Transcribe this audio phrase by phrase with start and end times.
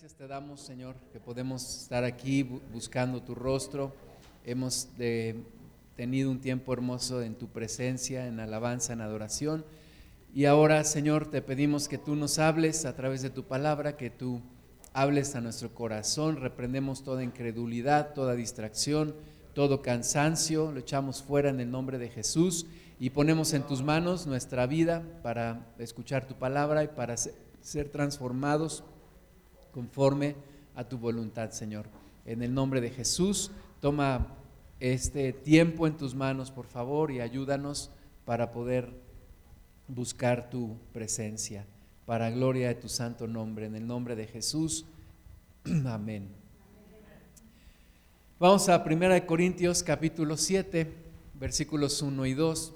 [0.00, 3.92] Gracias te damos, Señor, que podemos estar aquí buscando tu rostro.
[4.44, 4.86] Hemos
[5.96, 9.64] tenido un tiempo hermoso en tu presencia, en alabanza, en adoración.
[10.32, 14.08] Y ahora, Señor, te pedimos que tú nos hables a través de tu palabra, que
[14.08, 14.40] tú
[14.92, 16.36] hables a nuestro corazón.
[16.36, 19.16] Reprendemos toda incredulidad, toda distracción,
[19.52, 20.70] todo cansancio.
[20.70, 22.66] Lo echamos fuera en el nombre de Jesús
[23.00, 28.84] y ponemos en tus manos nuestra vida para escuchar tu palabra y para ser transformados
[29.78, 30.34] conforme
[30.74, 31.86] a tu voluntad, Señor.
[32.26, 34.26] En el nombre de Jesús, toma
[34.80, 37.92] este tiempo en tus manos, por favor, y ayúdanos
[38.24, 38.92] para poder
[39.86, 41.64] buscar tu presencia,
[42.06, 43.66] para gloria de tu santo nombre.
[43.66, 44.84] En el nombre de Jesús,
[45.86, 46.26] amén.
[48.40, 50.92] Vamos a 1 Corintios capítulo 7,
[51.34, 52.74] versículos 1 y 2.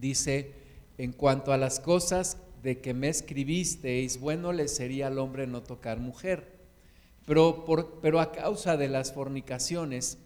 [0.00, 0.54] Dice,
[0.96, 5.62] en cuanto a las cosas de que me escribisteis, bueno le sería al hombre no
[5.62, 6.48] tocar mujer.
[7.24, 10.18] Pero, por, pero a causa de las fornicaciones,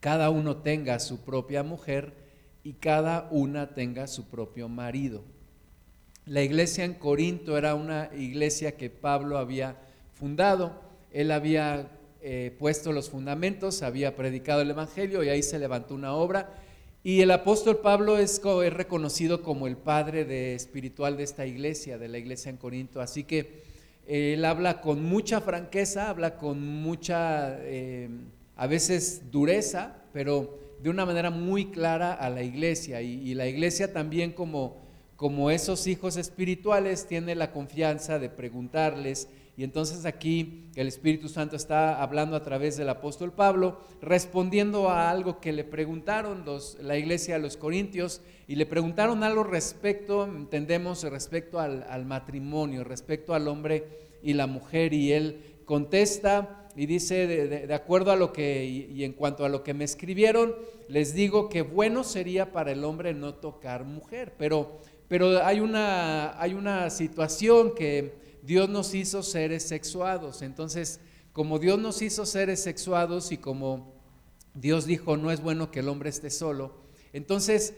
[0.00, 2.14] cada uno tenga su propia mujer
[2.64, 5.22] y cada una tenga su propio marido.
[6.24, 9.76] La iglesia en Corinto era una iglesia que Pablo había
[10.14, 10.80] fundado.
[11.12, 16.12] Él había eh, puesto los fundamentos, había predicado el Evangelio y ahí se levantó una
[16.12, 16.52] obra
[17.06, 22.18] y el apóstol Pablo es, reconocido como el padre espiritual de esta iglesia, de la
[22.18, 23.00] iglesia en Corinto.
[23.00, 23.62] Así que
[24.08, 28.08] él habla con mucha franqueza, habla con mucha, eh,
[28.56, 33.00] a veces dureza, pero de una manera muy clara a la iglesia.
[33.02, 34.78] Y, la iglesia también como,
[35.14, 41.56] como esos hijos espirituales tiene la confianza de preguntarles y entonces aquí el Espíritu Santo
[41.56, 46.44] está hablando a través del apóstol Pablo, respondiendo a algo que le preguntaron
[46.82, 53.32] la iglesia a los corintios y le preguntaron algo respecto, entendemos, respecto al, matrimonio, respecto
[53.32, 53.86] al hombre
[54.22, 54.92] y la mujer.
[54.92, 59.64] Y él contesta y dice, de, acuerdo a lo que, y, en cuanto a lo
[59.64, 60.54] que me escribieron,
[60.88, 66.38] les digo que bueno sería para el hombre no tocar mujer, pero, pero hay, una,
[66.38, 70.40] hay una situación que Dios nos hizo seres sexuados.
[70.42, 71.00] Entonces,
[71.32, 73.92] como Dios nos hizo seres sexuados y como
[74.54, 76.72] Dios dijo, no es bueno que el hombre esté solo,
[77.12, 77.74] entonces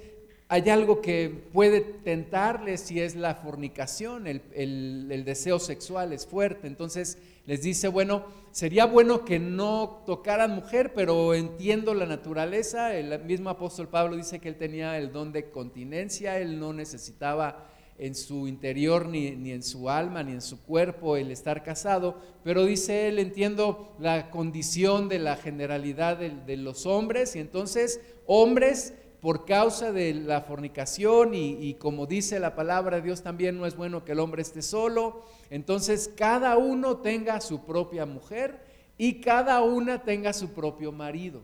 [0.50, 6.66] hay algo que puede tentarles si es la fornicación, el, deseo sexual es fuerte.
[6.66, 12.94] Entonces les dice, bueno, sería bueno que no tocaran mujer, pero entiendo la naturaleza.
[12.94, 17.68] El mismo apóstol Pablo dice que él tenía el don de continencia, él no necesitaba
[17.98, 22.16] en su interior, ni, ni, en su alma, ni en su cuerpo el estar casado,
[22.44, 28.94] pero dice él, entiendo la condición de la generalidad de, los hombres, y entonces hombres
[29.20, 33.66] por causa de la fornicación y, y, como dice la palabra de Dios también no
[33.66, 38.60] es bueno que el hombre esté solo, entonces cada uno tenga su propia mujer
[38.96, 41.42] y cada una tenga su propio marido.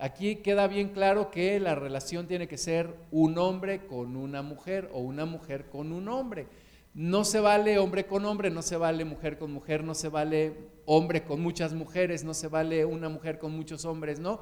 [0.00, 4.88] Aquí queda bien claro que la relación tiene que ser un hombre con una mujer
[4.94, 6.46] o una mujer con un hombre.
[6.94, 10.54] No se vale hombre con hombre, no se vale mujer con mujer, no se vale
[10.86, 14.40] hombre con muchas mujeres, no se vale una mujer con muchos hombres, no.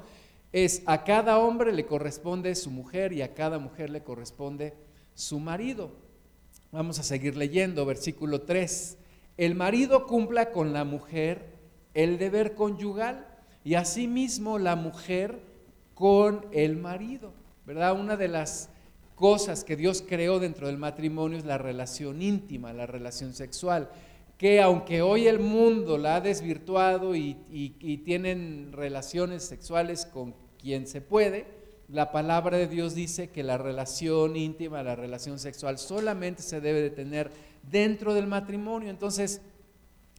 [0.53, 4.73] Es a cada hombre le corresponde su mujer y a cada mujer le corresponde
[5.13, 5.91] su marido.
[6.71, 8.97] Vamos a seguir leyendo, versículo 3.
[9.35, 11.53] El marido cumpla con la mujer
[11.93, 13.27] el deber conyugal
[13.65, 15.48] y asimismo la mujer
[15.99, 17.33] con el marido,
[17.65, 17.99] ¿verdad?
[17.99, 18.69] Una de las
[19.15, 23.89] cosas que Dios creó dentro del matrimonio es la relación íntima, la relación sexual,
[24.37, 27.33] que aunque hoy el mundo la ha desvirtuado y,
[28.05, 31.47] tienen relaciones sexuales con quien se puede,
[31.89, 36.79] la palabra de Dios dice que la relación íntima, la relación sexual solamente se debe
[36.81, 37.29] de tener
[37.69, 38.89] dentro del matrimonio.
[38.89, 39.41] Entonces,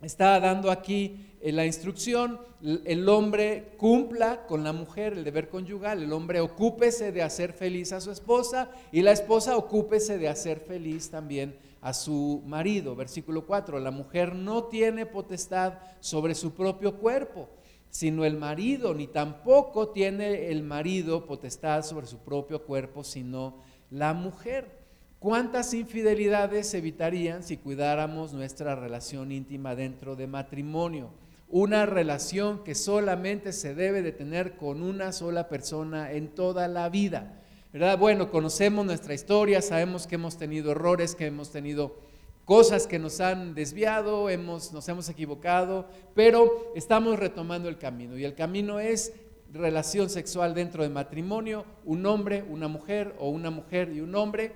[0.02, 2.38] está dando aquí la instrucción,
[2.84, 7.92] el hombre cumpla con la mujer el deber conyugal, el hombre ocúpese de hacer feliz
[7.92, 12.94] a su esposa y la esposa ocúpese de hacer feliz también a su marido.
[12.94, 17.48] Versículo 4, la mujer no tiene potestad sobre su propio cuerpo,
[17.88, 23.56] sino el marido, ni tampoco tiene el marido potestad sobre su propio cuerpo, sino
[23.90, 24.78] la mujer.
[25.19, 31.10] ¿Cuántas infidelidades evitarían si cuidáramos nuestra relación íntima dentro de matrimonio?
[31.50, 36.88] Una relación que solamente se debe de tener con una sola persona en toda la
[36.88, 37.43] vida.
[37.73, 37.99] ¿Verdad?
[37.99, 41.97] Bueno, conocemos nuestra historia, sabemos que hemos tenido errores, que hemos tenido
[42.44, 48.19] cosas que nos han desviado, hemos, nos hemos equivocado, pero estamos retomando el camino.
[48.19, 49.12] Y el camino es
[49.53, 54.53] relación sexual dentro de matrimonio, un hombre, una mujer o una mujer y un hombre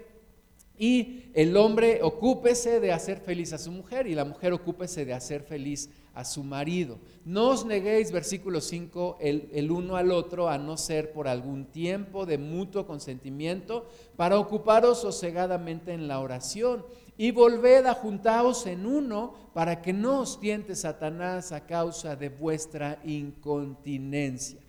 [0.76, 5.14] Y el hombre ocúpese de hacer feliz a su mujer y la mujer ocúpese de
[5.14, 6.98] hacer feliz a su marido.
[7.24, 11.64] No os neguéis, versículo 5, el, el, uno al otro, a no ser por algún
[11.64, 16.84] tiempo de mutuo consentimiento, para ocuparos sosegadamente en la oración.
[17.18, 22.28] Y volved a juntaros en uno, para que no os tiente Satanás a causa de
[22.28, 24.60] vuestra incontinencia.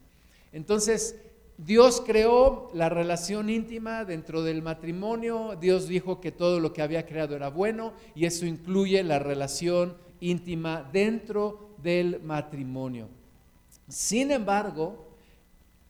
[0.52, 1.16] Entonces,
[1.58, 7.06] Dios creó la relación íntima dentro del matrimonio, Dios dijo que todo lo que había
[7.06, 13.08] creado era bueno y eso incluye la relación íntima dentro del matrimonio.
[13.88, 15.06] Sin embargo,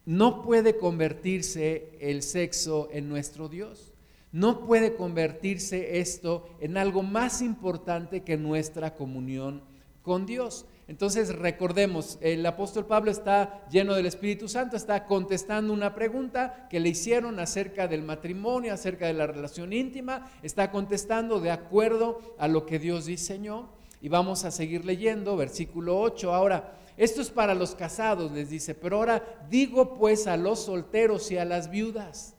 [0.06, 3.94] no puede convertirse el sexo en nuestro Dios.
[4.32, 9.64] No puede convertirse esto en algo más importante que nuestra comunión
[10.04, 10.66] con Dios.
[10.88, 16.80] Entonces recordemos, el apóstol Pablo está lleno del Espíritu Santo, está contestando una pregunta que
[16.80, 22.48] le hicieron acerca del matrimonio, acerca de la relación íntima, está contestando de acuerdo a
[22.48, 23.70] lo que Dios diseñó.
[24.02, 26.34] Y vamos a seguir leyendo, versículo 8.
[26.34, 31.32] Ahora, esto es para los casados, les dice, pero ahora digo pues a los solteros
[31.32, 32.36] y a las viudas,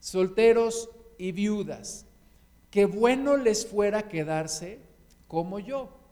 [0.00, 2.06] solteros y viudas,
[2.70, 4.80] que bueno les fuera quedarse
[5.26, 6.04] como yo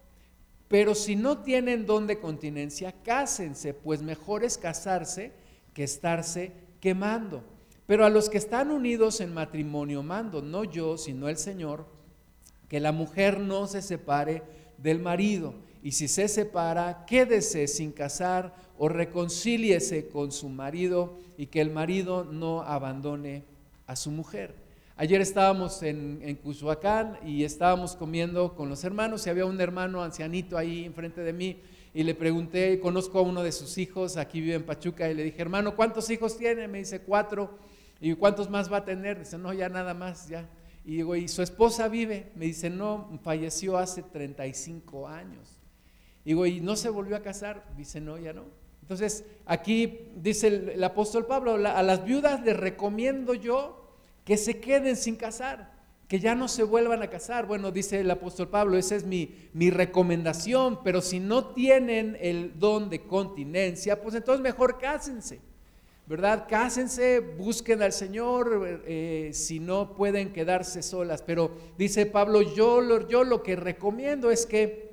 [0.72, 5.30] pero si no tienen don de continencia, cásense, pues mejor es casarse
[5.74, 6.50] que estarse
[6.80, 7.44] quemando.
[7.84, 11.84] Pero a los que están unidos en matrimonio mando, no yo, sino el Señor,
[12.70, 14.44] que la mujer no se separe
[14.82, 15.55] del marido.
[15.82, 21.70] Y si se separa, quédese sin casar o reconcíliese con su marido y que el
[21.70, 23.44] marido no abandone
[23.87, 24.55] a su mujer.
[24.96, 26.38] Ayer estábamos en, en
[27.26, 31.58] y estábamos comiendo con los hermanos y había un hermano ancianito ahí enfrente de mí
[31.94, 35.25] y le pregunté, conozco a uno de sus hijos, aquí vive en Pachuca, y le
[35.25, 36.67] dije, hermano, ¿cuántos hijos tiene?
[36.67, 37.58] Me dice, cuatro.
[38.00, 39.19] ¿Y cuántos más va a tener?
[39.19, 40.49] Dice, no, ya nada más, ya.
[40.84, 42.32] Y digo, ¿y su esposa vive?
[42.34, 45.61] Me dice, no, falleció hace 35 años.
[46.25, 47.64] Y digo, ¿y no se volvió a casar?
[47.76, 48.44] Dice, no, ya no.
[48.82, 54.96] Entonces, aquí dice el, apóstol Pablo, a las viudas les recomiendo yo que se queden
[54.96, 55.73] sin casar,
[56.08, 57.46] que ya no se vuelvan a casar.
[57.46, 62.58] Bueno, dice el apóstol Pablo, esa es mi, mi recomendación, pero si no tienen el
[62.58, 65.40] don de continencia, pues entonces mejor cásense.
[66.06, 66.46] ¿Verdad?
[66.49, 71.22] Cásense, busquen al Señor, eh, si no pueden quedarse solas.
[71.22, 74.93] Pero dice Pablo, yo lo que recomiendo es que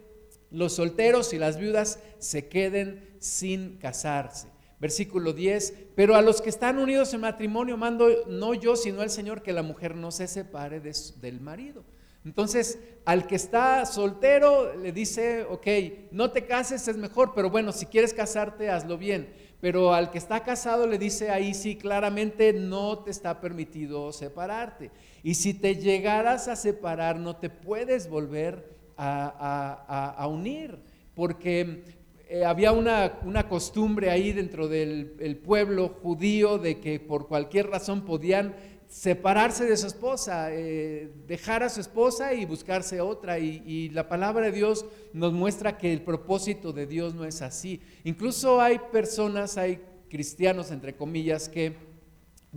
[0.51, 4.47] los solteros y las viudas se queden sin casarse.
[4.79, 9.09] Versículo 10, pero a los que están unidos en matrimonio mando no yo, sino el
[9.09, 11.83] Señor, que la mujer no se separe del marido.
[12.23, 15.67] Entonces, al que está soltero le dice, ok,
[16.11, 19.33] no te cases es mejor, pero bueno, si quieres casarte, hazlo bien.
[19.61, 24.91] Pero al que está casado le dice ahí sí, claramente no te está permitido separarte.
[25.21, 30.77] Y si te llegaras a separar, no te puedes volver a, a unir,
[31.15, 31.83] porque
[32.31, 38.53] eh, había una, costumbre ahí dentro del pueblo judío de que por cualquier razón podían
[38.89, 43.39] separarse de su esposa, eh, dejar a su esposa y buscarse otra.
[43.39, 47.41] Y, y, la palabra de Dios nos muestra que el propósito de Dios no es
[47.41, 47.81] así.
[48.03, 51.75] Incluso hay personas, hay cristianos, entre comillas, que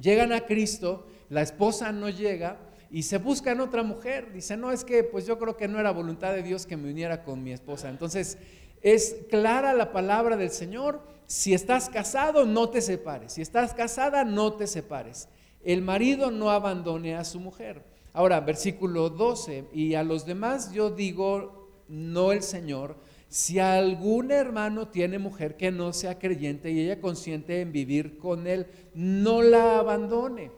[0.00, 2.58] llegan a Cristo, la esposa no llega
[2.90, 4.32] y se buscan otra mujer.
[4.32, 6.90] Dicen, no, es que pues yo creo que no era voluntad de Dios que me
[6.90, 7.90] uniera con mi esposa.
[7.90, 8.38] Entonces,
[8.80, 11.02] es clara la palabra del Señor.
[11.26, 13.34] Si estás casado, no te separes.
[13.34, 15.28] Si estás casada, no te separes.
[15.64, 17.82] El marido no abandone a su mujer.
[18.12, 22.96] Ahora, versículo 12, y a los demás yo digo, no el Señor,
[23.28, 28.46] si algún hermano tiene mujer que no sea creyente y ella consiente en vivir con
[28.46, 30.50] él, no la abandone.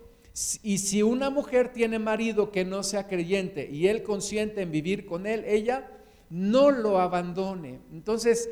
[0.65, 5.07] Y si una mujer tiene marido que no sea creyente y él consiente en vivir
[5.07, 5.89] con él, ella
[6.31, 7.79] no lo abandone.
[7.93, 8.51] Entonces,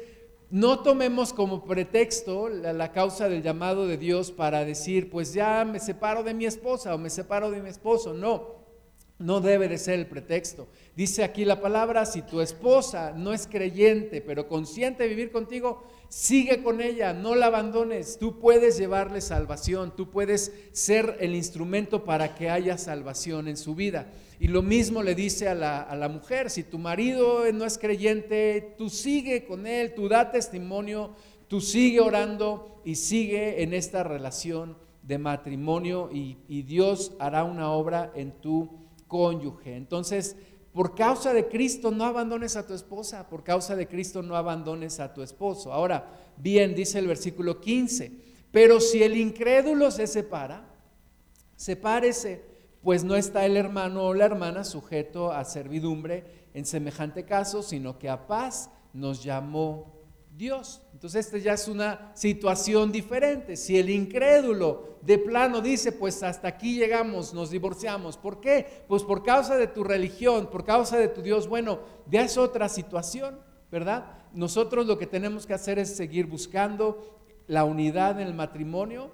[0.53, 5.81] no tomemos como pretexto la, causa del llamado de Dios para decir, pues ya me
[5.81, 8.13] separo de mi esposa o me separo de mi esposo.
[8.13, 8.57] No,
[9.19, 10.69] no debe de ser el pretexto.
[10.95, 15.85] Dice aquí la palabra, si tu esposa no es creyente, pero consciente de vivir contigo,
[16.11, 18.19] sigue con ella, no la abandones.
[18.19, 23.75] Tú puedes llevarle salvación, tú puedes ser el instrumento para que haya salvación en su
[23.75, 24.13] vida.
[24.43, 27.79] Y lo mismo le dice a la, a la mujer, si tu marido no es
[27.79, 31.15] creyente, tú sigue con él, tú da testimonio,
[31.47, 37.71] tú sigue orando y sigue en esta relación de matrimonio y, y Dios hará una
[37.71, 38.69] obra en tu
[39.07, 39.77] cónyuge.
[39.77, 40.35] Entonces,
[40.73, 44.99] por causa de Cristo no abandones a tu esposa, por causa de Cristo no abandones
[44.99, 45.73] a tu esposo.
[45.73, 48.11] Ahora, bien, dice el versículo 15,
[48.51, 50.69] pero si el incrédulo se separa,
[51.55, 52.51] sepárese,
[52.83, 56.25] pues no está el hermano o la hermana sujeto a servidumbre
[56.55, 60.03] en semejante caso, sino que a paz nos llamó
[60.37, 60.83] Dios.
[60.93, 63.57] Entonces esta ya es una situación diferente.
[63.57, 68.17] Si el incrédulo de plano dice, pues hasta aquí llegamos, nos divorciamos.
[68.17, 68.85] ¿Por qué?
[68.89, 71.49] Pues por causa de tu religión, por causa de tu Dios.
[71.49, 73.39] Bueno, ya es otra situación,
[73.71, 74.07] ¿verdad?
[74.33, 79.11] Nosotros lo que tenemos que hacer es seguir buscando la unidad en el matrimonio.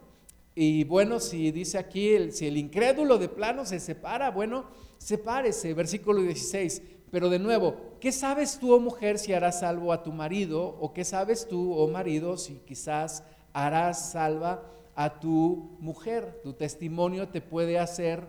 [0.60, 4.64] Y bueno, si dice aquí, si el incrédulo de plano se separa, bueno,
[4.98, 5.72] sepárese.
[5.72, 6.82] Versículo 16.
[7.12, 10.76] Pero de nuevo, ¿qué sabes tú, oh mujer, si harás salvo a tu marido?
[10.80, 13.22] ¿O qué sabes tú, oh marido, si quizás
[13.52, 14.64] harás salva
[14.96, 16.40] a tu mujer?
[16.42, 18.26] Tu testimonio te puede hacer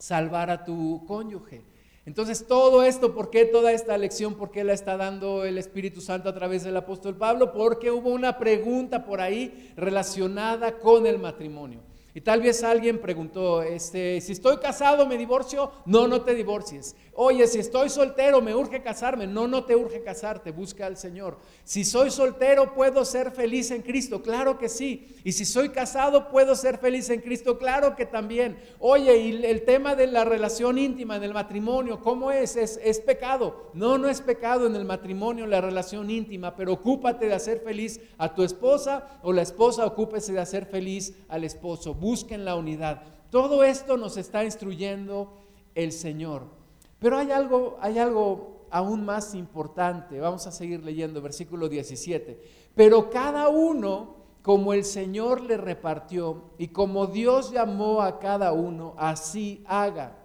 [0.00, 1.62] salvar a tu cónyuge.
[2.06, 4.34] Entonces, todo esto, ¿por qué toda esta lección?
[4.36, 7.52] ¿Por qué la está dando el Espíritu Santo a través del apóstol Pablo?
[7.52, 11.80] Porque hubo una pregunta por ahí relacionada con el matrimonio.
[12.14, 15.70] Y tal vez alguien preguntó, este, si estoy casado, ¿me divorcio?
[15.84, 16.94] No, no te divorcies.
[17.18, 19.26] Oye, si estoy soltero, me urge casarme.
[19.26, 21.38] No, no te urge casarte, busca al Señor.
[21.64, 24.20] Si soy soltero, ¿puedo ser feliz en Cristo?
[24.20, 25.16] Claro que sí.
[25.24, 27.56] Y si soy casado, ¿puedo ser feliz en Cristo?
[27.56, 28.58] Claro que también.
[28.80, 32.54] Oye, y el tema de la relación íntima, del matrimonio, ¿cómo es?
[32.54, 32.78] es?
[32.84, 33.70] Es pecado.
[33.72, 37.98] No, no es pecado en el matrimonio, la relación íntima, pero ocúpate de hacer feliz
[38.18, 41.94] a tu esposa o la esposa ocúpese de hacer feliz al esposo.
[41.94, 43.04] Busquen la unidad.
[43.30, 45.32] Todo esto nos está instruyendo
[45.74, 46.65] el Señor.
[46.98, 50.20] Pero hay algo, hay algo aún más importante.
[50.20, 52.40] Vamos a seguir leyendo versículo 17.
[52.74, 58.94] Pero cada uno, como el Señor le repartió y como Dios llamó a cada uno,
[58.96, 60.16] así haga.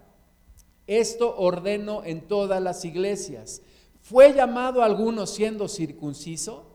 [0.86, 3.62] Esto ordeno en todas las iglesias.
[4.00, 6.66] ¿Fue llamado alguno siendo circunciso?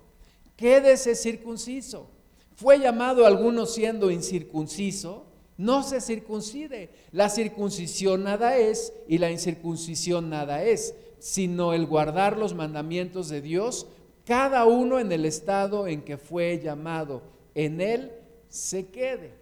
[0.55, 2.09] Quédese circunciso.
[2.55, 5.26] ¿Fue llamado alguno siendo incircunciso?
[5.57, 6.91] No se circuncide.
[7.11, 13.41] La circuncisión nada es y la incircuncisión nada es, sino el guardar los mandamientos de
[13.41, 13.87] Dios,
[14.25, 17.23] cada uno en el estado en que fue llamado,
[17.55, 18.11] en él
[18.49, 19.33] se quede.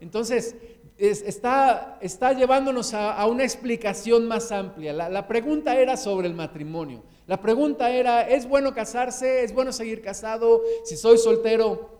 [0.00, 0.56] Entonces,
[0.96, 4.92] está, está, llevándonos a, una explicación más amplia.
[4.92, 7.02] La, la pregunta era sobre el matrimonio.
[7.26, 9.44] La pregunta era, ¿es bueno casarse?
[9.44, 10.62] ¿Es bueno seguir casado?
[10.84, 11.90] Si soy soltero,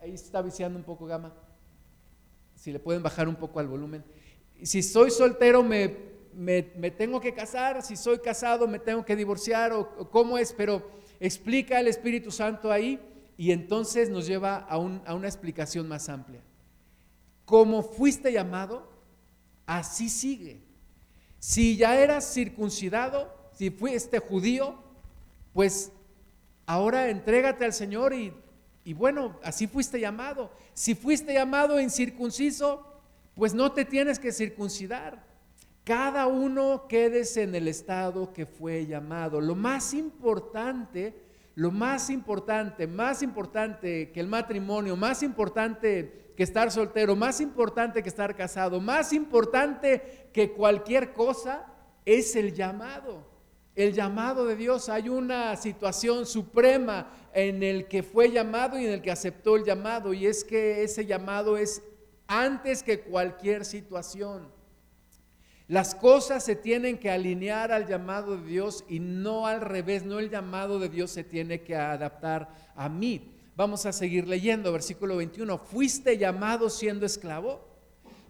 [0.00, 1.32] ahí está viciando un poco gama
[2.62, 4.04] si le pueden bajar un poco al volumen.
[4.62, 5.88] Si soy soltero, me,
[6.96, 10.88] tengo que casar, si soy casado, me tengo que divorciar, o, cómo es, pero
[11.18, 13.00] explica el Espíritu Santo ahí
[13.36, 14.78] y entonces nos lleva a, a
[15.14, 16.40] una explicación más amplia.
[17.44, 18.88] Como fuiste llamado,
[19.66, 20.62] así sigue.
[21.40, 24.78] Si ya eras circuncidado, si fuiste judío,
[25.52, 25.90] pues
[26.66, 28.32] ahora entrégate al Señor y
[28.84, 30.50] y bueno, así fuiste llamado.
[30.74, 32.84] Si fuiste llamado incircunciso,
[33.34, 35.24] pues no te tienes que circuncidar.
[35.84, 39.40] Cada uno quédese en el estado que fue llamado.
[39.40, 41.14] Lo más importante,
[41.54, 48.02] lo más importante, más importante que el matrimonio, más importante que estar soltero, más importante
[48.02, 51.66] que estar casado, más importante que cualquier cosa,
[52.04, 53.31] es el llamado.
[53.74, 58.92] El llamado de Dios, hay una situación suprema en el que fue llamado y en
[58.92, 61.82] el que aceptó el llamado, y es que ese llamado es
[62.26, 64.46] antes que cualquier situación.
[65.68, 70.18] Las cosas se tienen que alinear al llamado de Dios y no al revés, no
[70.18, 73.32] el llamado de Dios se tiene que adaptar a mí.
[73.56, 77.66] Vamos a seguir leyendo, versículo 21, fuiste llamado siendo esclavo,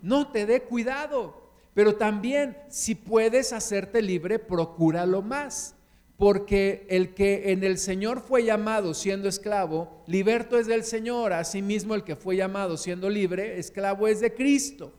[0.02, 1.41] no te dé cuidado,
[1.75, 5.75] pero también si puedes hacerte libre, procúralo más
[6.23, 11.97] porque el que en el Señor fue llamado siendo esclavo, liberto es del Señor, asimismo
[11.97, 14.93] el que fue llamado siendo libre, esclavo es de Cristo.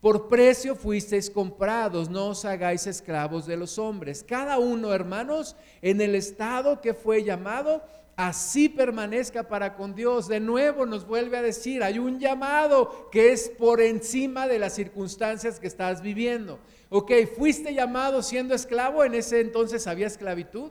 [0.00, 4.22] Por precio fuisteis comprados, no os hagáis esclavos de los hombres.
[4.22, 7.82] Cada uno, hermanos, en el estado que fue llamado,
[8.20, 10.28] así permanezca para con Dios.
[10.28, 14.74] De nuevo nos vuelve a decir, hay un llamado que es por encima de las
[14.74, 16.58] circunstancias que estás viviendo.
[16.90, 20.70] Ok, fuiste llamado siendo esclavo, en ese entonces había esclavitud.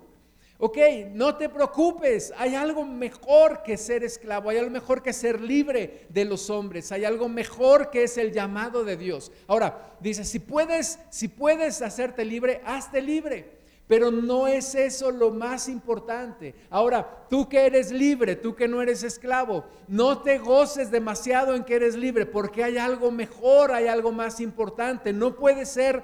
[0.59, 0.77] Ok,
[1.13, 6.05] no te preocupes, hay algo mejor que ser esclavo, hay algo mejor que ser libre
[6.09, 9.31] de los hombres, hay algo mejor que es el llamado de Dios.
[9.47, 13.58] Ahora, dice, si puedes, si puedes hacerte libre, hazte libre.
[13.89, 16.53] Pero no es eso lo más importante.
[16.69, 21.63] Ahora, tú que eres libre, tú que no eres esclavo, no te goces demasiado en
[21.63, 25.11] que eres libre, porque hay algo mejor, hay algo más importante.
[25.11, 26.03] No puede ser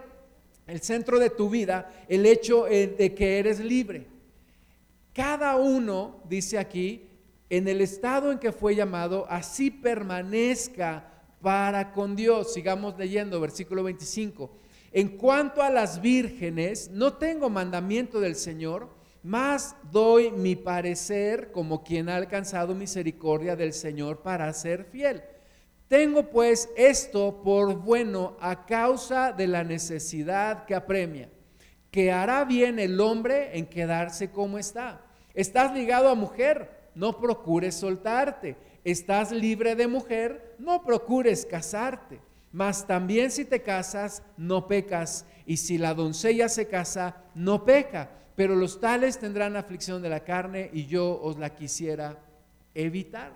[0.66, 4.08] el centro de tu vida el hecho eh, de que eres libre.
[5.14, 7.08] Cada uno, dice aquí,
[7.52, 12.52] en el estado en que fue llamado, así permanezca para con Dios.
[12.52, 14.65] Sigamos leyendo, versículo 25.
[14.96, 18.88] En cuanto a las vírgenes, no tengo mandamiento del Señor,
[19.24, 25.22] mas doy mi parecer como quien ha alcanzado misericordia del Señor para ser fiel.
[25.90, 31.30] Tengo pues esto por bueno a causa de la necesidad que apremia,
[31.92, 35.02] que hará bien el hombre en quedarse como está.
[35.34, 38.56] Estás ligado a mujer, no procures soltarte.
[38.86, 42.22] Estás libre de mujer, no procures casarte.
[42.56, 45.26] Mas también si te casas, no pecas.
[45.46, 48.12] Y si la doncella se casa, no peca.
[48.38, 52.18] Pero los tales tendrán aflicción de la carne y yo os la quisiera
[52.74, 53.34] evitar.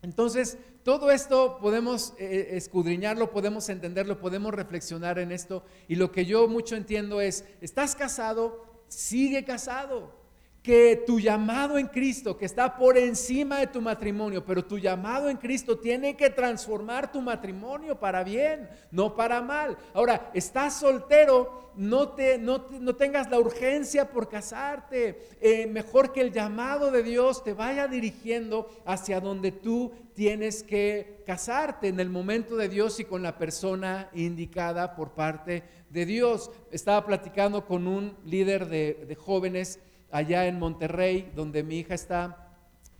[0.00, 5.62] Entonces, todo esto podemos eh, escudriñarlo, podemos entenderlo, podemos reflexionar en esto.
[5.86, 10.23] Y lo que yo mucho entiendo es, estás casado, sigue casado
[10.64, 15.28] que tu llamado en Cristo, que está por encima de tu matrimonio, pero tu llamado
[15.28, 19.76] en Cristo tiene que transformar tu matrimonio para bien, no para mal.
[19.92, 22.62] Ahora, estás soltero, no, te, no,
[22.96, 25.28] tengas la urgencia por casarte.
[25.42, 31.22] Eh, mejor que el llamado de Dios te vaya dirigiendo hacia donde tú tienes que
[31.26, 36.50] casarte en el momento de Dios y con la persona indicada por parte de Dios.
[36.70, 39.78] Estaba platicando con un líder de, de jóvenes
[40.14, 42.52] allá en Monterrey, donde mi hija está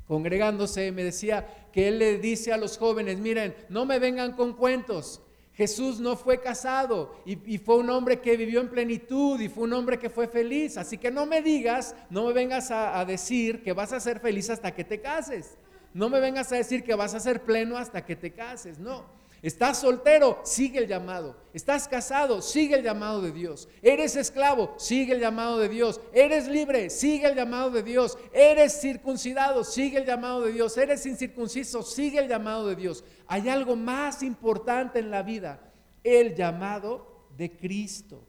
[0.09, 4.52] congregándose, me decía que él le dice a los jóvenes, miren, no me vengan con
[4.52, 5.23] cuentos.
[5.54, 9.75] Jesús no fue casado y, fue un hombre que vivió en plenitud y fue un
[9.75, 10.76] hombre que fue feliz.
[10.76, 14.50] Así que no me digas, no me vengas a decir que vas a ser feliz
[14.50, 15.56] hasta que te cases.
[15.92, 18.80] No me vengas a decir que vas a ser pleno hasta que te cases.
[18.80, 19.04] No.
[19.44, 21.36] Estás soltero, sigue el llamado.
[21.52, 23.68] Estás casado, sigue el llamado de Dios.
[23.82, 26.00] Eres esclavo, sigue el llamado de Dios.
[26.14, 28.16] Eres libre, sigue el llamado de Dios.
[28.32, 30.78] Eres circuncidado, sigue el llamado de Dios.
[30.78, 33.04] Eres incircunciso, sigue el llamado de Dios.
[33.26, 35.70] Hay algo más importante en la vida,
[36.02, 38.26] el llamado de Cristo.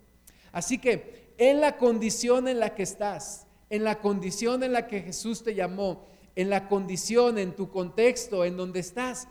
[0.51, 4.99] Así que en la condición en la que estás, en la condición en la que
[4.99, 6.03] Jesús te llamó,
[6.35, 9.29] en la condición, en tu contexto, en donde estás,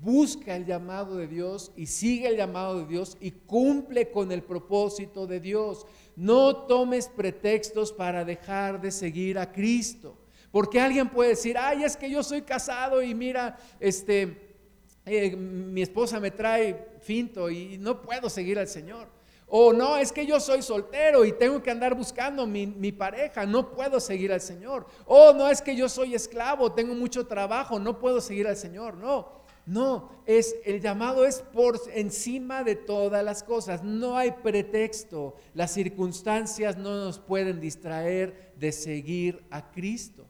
[0.00, 4.42] busca el llamado de Dios y sigue el llamado de Dios y cumple con el
[4.42, 5.86] propósito de Dios.
[6.16, 10.16] No tomes pretextos para dejar de seguir a Cristo.
[10.50, 14.56] Porque alguien puede decir, ay, es que yo soy casado y mira, este,
[15.04, 19.08] eh, mi esposa me trae finto y no puedo seguir al Señor.
[19.50, 23.46] O no, es que yo soy soltero y tengo que andar buscando mi, mi, pareja,
[23.46, 24.86] no puedo seguir al Señor.
[25.06, 28.94] O no, es que yo soy esclavo, tengo mucho trabajo, no puedo seguir al Señor.
[28.94, 29.37] No,
[29.68, 33.84] no, es el llamado es por encima de todas las cosas.
[33.84, 35.34] No hay pretexto.
[35.52, 40.26] Las circunstancias no nos pueden distraer de seguir a Cristo.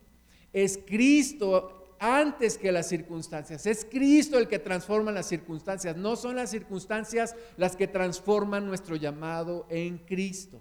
[0.53, 3.65] Es Cristo antes que las circunstancias.
[3.65, 5.97] Es Cristo el que transforma las circunstancias.
[5.97, 10.61] No son las circunstancias las que transforman nuestro llamado en Cristo.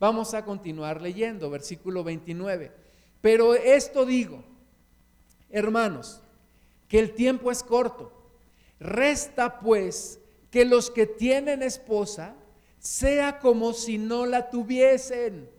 [0.00, 2.72] Vamos a continuar leyendo, versículo 29.
[3.20, 4.42] Pero esto digo,
[5.48, 6.20] hermanos,
[6.88, 8.15] que el tiempo es corto.
[8.78, 12.34] Resta pues que los que tienen esposa
[12.78, 15.50] sea como si no la tuviesen,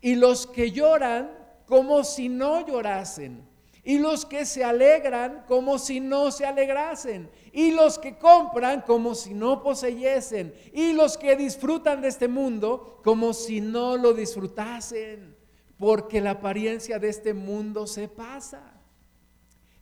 [0.00, 1.30] y los que lloran
[1.66, 3.46] como si no llorasen,
[3.82, 9.14] y los que se alegran como si no se alegrasen, y los que compran como
[9.14, 15.36] si no poseyesen, y los que disfrutan de este mundo como si no lo disfrutasen,
[15.78, 18.77] porque la apariencia de este mundo se pasa.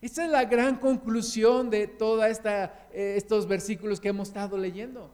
[0.07, 5.11] Esta es la gran conclusión de todos eh, estos versículos que hemos estado leyendo.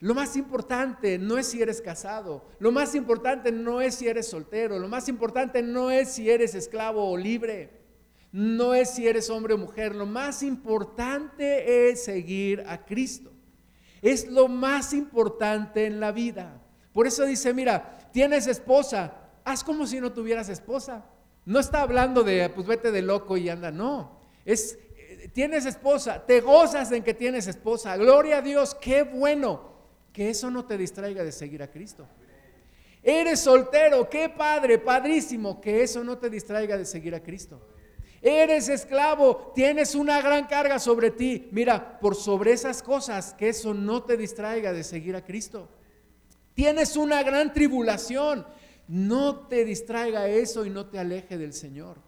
[0.00, 4.26] Lo más importante no es si eres casado, lo más importante no es si eres
[4.26, 7.80] soltero, lo más importante no es si eres esclavo o libre,
[8.32, 13.30] no es si eres hombre o mujer, lo más importante es seguir a Cristo.
[14.02, 16.60] Es lo más importante en la vida.
[16.92, 21.04] Por eso dice, mira, tienes esposa, haz como si no tuvieras esposa.
[21.44, 24.13] No está hablando de, pues vete de loco y anda, no.
[24.44, 24.78] Es,
[25.32, 27.96] tienes esposa, te gozas en que tienes esposa.
[27.96, 29.72] Gloria a Dios, qué bueno.
[30.12, 32.06] Que eso no te distraiga de seguir a Cristo.
[33.02, 35.60] Eres soltero, qué padre, padrísimo.
[35.60, 37.60] Que eso no te distraiga de seguir a Cristo.
[38.22, 41.46] Eres esclavo, tienes una gran carga sobre ti.
[41.50, 45.68] Mira, por sobre esas cosas, que eso no te distraiga de seguir a Cristo.
[46.54, 48.46] Tienes una gran tribulación,
[48.88, 51.98] no te distraiga eso y no te aleje del Señor.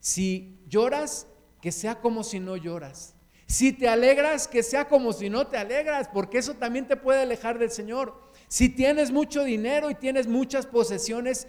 [0.00, 1.26] Si lloras,
[1.62, 3.14] que sea como si no lloras.
[3.46, 7.22] Si te alegras, que sea como si no te alegras, porque eso también te puede
[7.22, 8.20] alejar del Señor.
[8.48, 11.46] Si tienes mucho dinero y tienes muchas posesiones,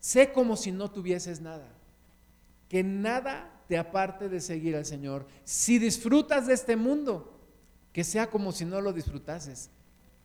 [0.00, 1.66] sé como si no tuvieses nada.
[2.68, 5.26] Que nada te aparte de seguir al Señor.
[5.44, 7.40] Si disfrutas de este mundo,
[7.94, 9.70] que sea como si no lo disfrutases,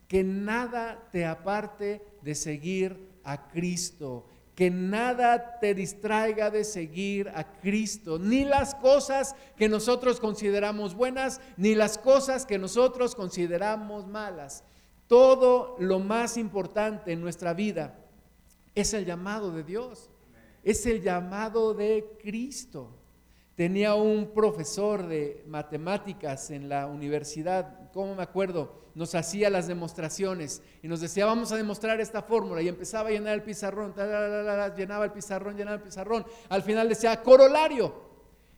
[0.10, 4.26] que nada te aparte de seguir a Cristo,
[4.60, 11.40] que nada te distraiga de seguir a Cristo, ni las cosas que nosotros consideramos buenas,
[11.56, 14.66] ni las cosas que nosotros consideramos malas.
[15.08, 18.06] Todo lo más importante en nuestra vida
[18.76, 20.10] es el llamado de Dios,
[20.62, 22.99] es el llamado de Cristo.
[23.60, 28.74] Tenía un profesor de matemáticas en la universidad, ¿cómo me acuerdo?
[28.96, 32.62] Nos hacía las demostraciones y nos decía, vamos a demostrar esta fórmula.
[32.62, 33.94] Y empezaba a llenar el pizarrón,
[34.78, 36.26] llenaba el pizarrón, llenaba el pizarrón.
[36.48, 37.94] Al final decía, corolario.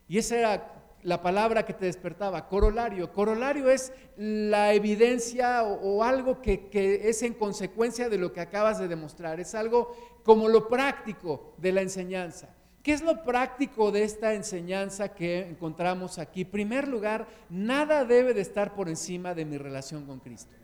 [0.08, 3.12] Y esa era la palabra que te despertaba, corolario.
[3.12, 8.78] Corolario es la evidencia o, algo que, que, es en consecuencia de lo que acabas
[8.78, 9.40] de demostrar.
[9.40, 12.56] Es algo como lo práctico de la enseñanza.
[12.84, 16.42] ¿Qué es lo práctico de esta enseñanza que encontramos aquí?
[16.42, 20.56] En primer lugar, nada debe de estar por encima de mi relación con Cristo.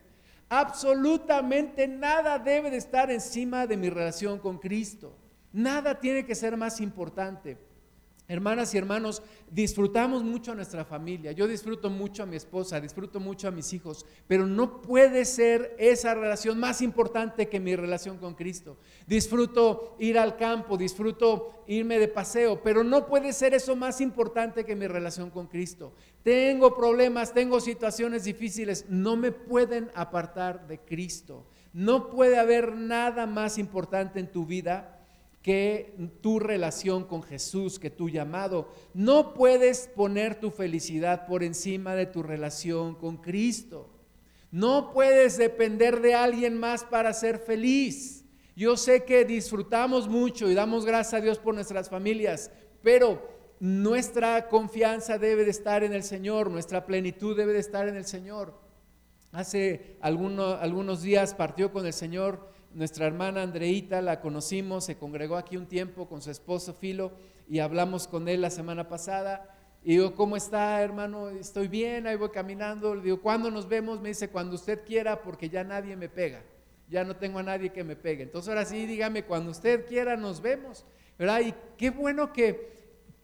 [0.49, 5.13] Absolutamente nada debe de estar encima de mi relación con Cristo.
[5.53, 7.58] Nada tiene que ser más importante.
[8.30, 11.32] Hermanas y hermanos, disfrutamos mucho a nuestra familia.
[11.32, 15.74] Yo disfruto mucho a mi esposa, disfruto mucho a mis hijos, pero no puede ser
[15.80, 18.76] esa relación más importante que mi relación con Cristo.
[19.06, 24.66] Disfruto ir al campo, disfruto irme de paseo, pero no puede ser eso más importante
[24.66, 25.94] que mi relación con Cristo.
[26.22, 31.46] Tengo problemas, tengo situaciones difíciles, no me pueden apartar de Cristo.
[31.72, 34.96] No puede haber nada más importante en tu vida
[35.47, 38.67] que tu relación con Jesús, que tu llamado.
[38.93, 43.89] No puedes poner tu felicidad por encima de tu relación con Cristo.
[44.51, 48.25] No puedes depender de alguien más para ser feliz.
[48.57, 52.51] Yo sé que disfrutamos mucho y damos gracias a Dios por nuestras familias,
[52.83, 53.25] pero
[53.62, 58.05] nuestra confianza debe de estar en el Señor, nuestra plenitud debe de estar en el
[58.05, 58.60] Señor.
[59.31, 65.58] Hace algunos días partió con el Señor nuestra hermana Andreita, la conocimos, se congregó aquí
[65.58, 67.12] un tiempo con su esposo Filo
[67.49, 69.53] y hablamos con él la semana pasada.
[69.84, 71.30] Y digo, ¿cómo está, hermano?
[71.30, 72.93] Estoy bien, ahí voy caminando.
[72.93, 74.01] Le digo, ¿cuándo nos vemos?
[74.01, 76.43] Me dice, cuando usted quiera, porque ya nadie me pega.
[76.89, 78.23] Ya no tengo a nadie que me pegue.
[78.23, 80.86] Entonces, ahora sí, dígame, cuando usted quiera, nos vemos.
[81.17, 81.41] ¿Verdad?
[81.41, 82.71] Y qué bueno que,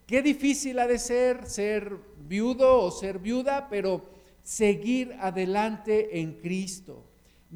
[0.07, 4.05] qué difícil ha de ser ser viudo o ser viuda, pero
[4.41, 7.03] seguir adelante en Cristo.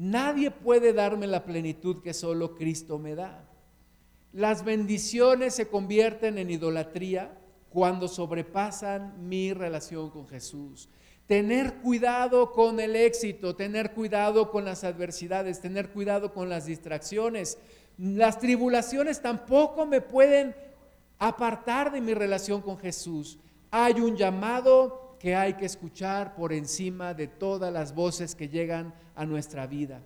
[0.00, 3.44] Nadie puede darme la plenitud que solo Cristo me da.
[4.32, 7.36] Las bendiciones se convierten en idolatría
[7.68, 10.88] cuando sobrepasan mi relación con Jesús.
[11.26, 17.58] Tener cuidado con el éxito, tener cuidado con las adversidades, tener cuidado con las distracciones.
[17.98, 20.54] Las tribulaciones tampoco me pueden
[21.18, 23.40] apartar de mi relación con Jesús.
[23.72, 28.94] Hay un llamado que hay que escuchar por encima de todas las voces que llegan
[29.14, 30.00] a nuestra vida.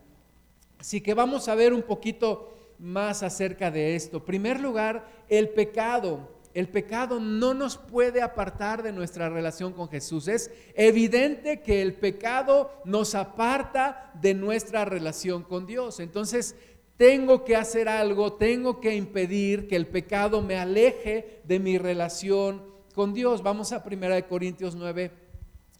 [0.78, 4.16] Así que vamos a ver un poquito más acerca de esto.
[4.18, 6.40] En primer lugar, el pecado.
[6.54, 10.28] El pecado no nos puede apartar de nuestra relación con Jesús.
[10.28, 15.98] Es evidente que el pecado nos aparta de nuestra relación con Dios.
[15.98, 16.56] Entonces,
[16.96, 22.71] tengo que hacer algo, tengo que impedir que el pecado me aleje de mi relación
[22.92, 23.42] con Dios.
[23.42, 25.10] Vamos a 1 Corintios 9,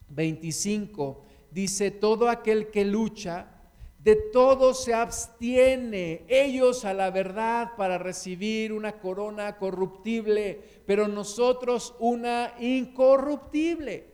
[0.09, 1.25] 25.
[1.51, 3.49] Dice, todo aquel que lucha,
[3.99, 11.95] de todo se abstiene, ellos a la verdad para recibir una corona corruptible, pero nosotros
[12.01, 14.13] una incorruptible.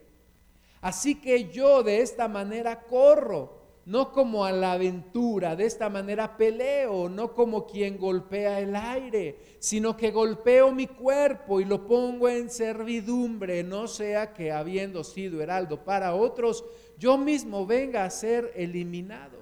[0.81, 3.58] Así que yo de esta manera corro
[3.89, 9.39] no como a la aventura, de esta manera peleo, no como quien golpea el aire,
[9.61, 15.41] sino que golpeo mi cuerpo y lo pongo en servidumbre, no sea que habiendo sido
[15.41, 16.67] heraldo para otros,
[16.99, 19.39] yo mismo venga a ser eliminado.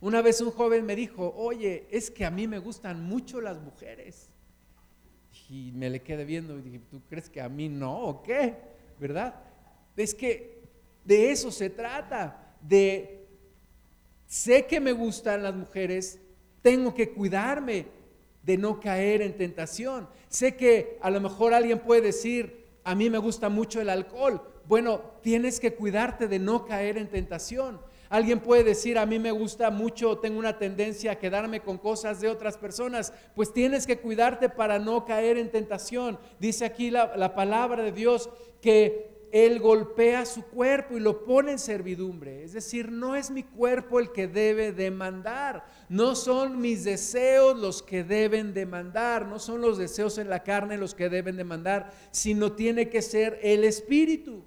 [0.00, 3.60] Una vez un joven me dijo, oye, es que a mí me gustan mucho las
[3.60, 4.30] mujeres.
[5.50, 8.54] Y me le quedé viendo y dije, ¿tú crees que a mí no o qué?
[8.98, 9.34] ¿Verdad?
[9.94, 10.62] Es que
[11.04, 13.26] de eso se trata de,
[14.26, 16.20] sé que me gustan las mujeres,
[16.62, 17.86] tengo que cuidarme
[18.42, 20.08] de no caer en tentación.
[20.28, 24.42] Sé que a lo mejor alguien puede decir, a mí me gusta mucho el alcohol.
[24.66, 27.80] Bueno, tienes que cuidarte de no caer en tentación.
[28.08, 32.20] Alguien puede decir, a mí me gusta mucho, tengo una tendencia a quedarme con cosas
[32.20, 33.12] de otras personas.
[33.34, 36.18] Pues tienes que cuidarte para no caer en tentación.
[36.38, 41.50] Dice aquí la, la palabra de Dios que él golpea su cuerpo y lo pone
[41.50, 42.44] en servidumbre.
[42.44, 47.82] Es decir, no es mi cuerpo el que debe demandar, no son mis deseos los
[47.82, 52.52] que deben demandar, no son los deseos en la carne los que deben demandar, sino
[52.52, 54.44] tiene que ser el espíritu.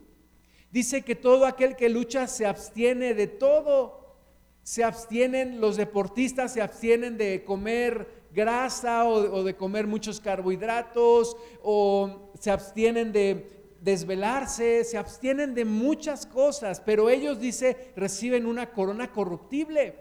[0.71, 4.15] Dice que todo aquel que lucha se abstiene de todo.
[4.63, 12.32] Se abstienen, los deportistas se abstienen de comer grasa o, de comer muchos carbohidratos o
[12.39, 19.12] se abstienen de desvelarse, se abstienen de muchas cosas, pero ellos, dice, reciben una corona
[19.12, 19.96] corruptible.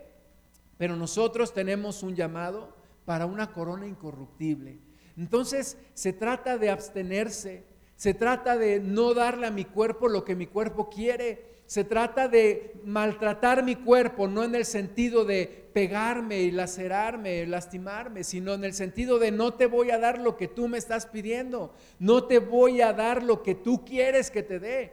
[0.78, 4.80] Pero nosotros tenemos un llamado para una corona incorruptible.
[5.16, 7.64] Entonces se trata de abstenerse,
[7.96, 12.28] se trata de no darle a mi cuerpo lo que mi cuerpo quiere, se trata
[12.28, 18.64] de maltratar mi cuerpo, no en el sentido de pegarme y lacerarme, lastimarme, sino en
[18.64, 22.24] el sentido de no te voy a dar lo que tú me estás pidiendo, no
[22.24, 24.92] te voy a dar lo que tú quieres que te dé.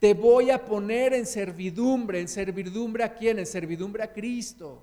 [0.00, 4.82] Te voy a poner en servidumbre, en servidumbre a quién, en servidumbre a Cristo.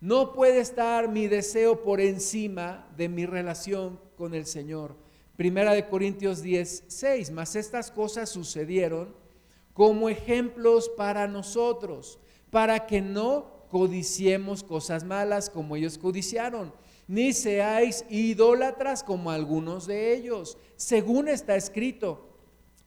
[0.00, 4.96] No puede estar mi deseo por encima de mi relación con el Señor.
[5.36, 9.23] Primera de Corintios 10, 6, mas estas cosas sucedieron
[9.74, 12.18] como ejemplos para nosotros,
[12.50, 16.72] para que no codiciemos cosas malas como ellos codiciaron,
[17.06, 22.33] ni seáis idólatras como algunos de ellos, según está escrito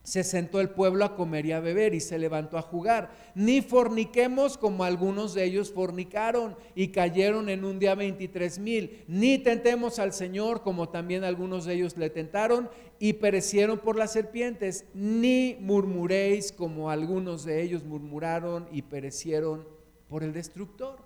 [0.08, 3.12] se sentó el pueblo a comer y a beber y se levantó a jugar.
[3.36, 9.04] Ni forniquemos como algunos de ellos fornicaron y cayeron en un día 23 mil.
[9.10, 14.14] Ni tentemos al Señor como también algunos de ellos le tentaron y perecieron por las
[14.14, 14.86] serpientes.
[14.94, 19.68] Ni murmuréis como algunos de ellos murmuraron y perecieron
[20.08, 21.00] por el destructor.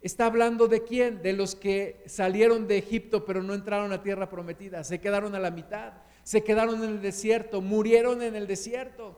[0.00, 1.22] Está hablando de quién?
[1.22, 5.38] De los que salieron de Egipto pero no entraron a tierra prometida, se quedaron a
[5.38, 5.92] la mitad
[6.26, 9.16] se quedaron en el desierto, murieron en el desierto.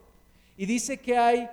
[0.58, 1.48] Y dice que hay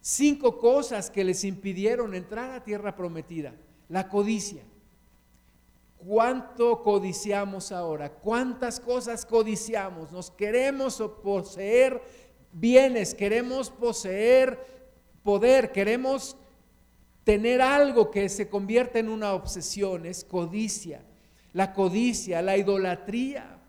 [0.00, 3.54] cinco cosas que les impidieron entrar a tierra prometida.
[3.88, 4.64] La codicia.
[5.96, 8.10] ¿Cuánto codiciamos ahora?
[8.10, 10.10] ¿Cuántas cosas codiciamos?
[10.10, 12.02] Nos queremos poseer
[12.50, 14.58] bienes, queremos poseer
[15.22, 16.36] poder, queremos
[17.22, 21.04] tener algo que se convierta en una obsesión, es codicia.
[21.52, 23.59] La codicia, la idolatría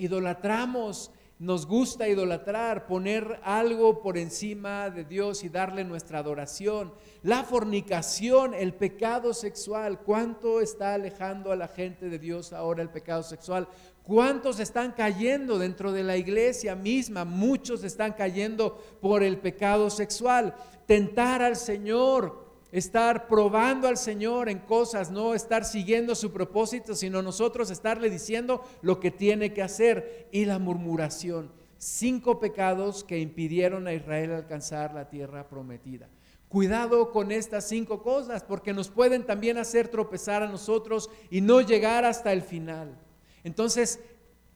[0.00, 1.10] idolatramos,
[1.40, 6.92] nos gusta idolatrar, poner algo por encima de Dios y darle nuestra adoración.
[7.22, 12.90] La fornicación, el pecado sexual, ¿cuánto está alejando a la gente de Dios ahora el
[12.90, 13.68] pecado sexual?
[14.02, 17.24] ¿Cuántos están cayendo dentro de la iglesia misma?
[17.24, 20.54] Muchos están cayendo por el pecado sexual.
[20.84, 27.22] Tentar al Señor, estar probando al Señor en cosas, no estar siguiendo su propósito, sino
[27.22, 30.28] nosotros estarle diciendo lo que tiene que hacer.
[30.32, 36.08] Y la murmuración, cinco pecados que impidieron a Israel alcanzar la tierra prometida.
[36.48, 41.60] Cuidado con estas cinco cosas, porque nos pueden también hacer tropezar a nosotros y no
[41.60, 42.98] llegar hasta el final.
[43.44, 44.00] Entonces,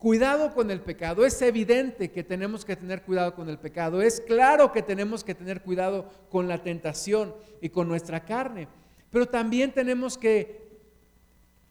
[0.05, 1.25] Cuidado con el pecado.
[1.25, 4.03] Es evidente que tenemos que tener cuidado con el pecado.
[4.03, 8.69] Es claro que tenemos que tener cuidado con la tentación y con nuestra carne.
[9.09, 10.79] Pero también tenemos que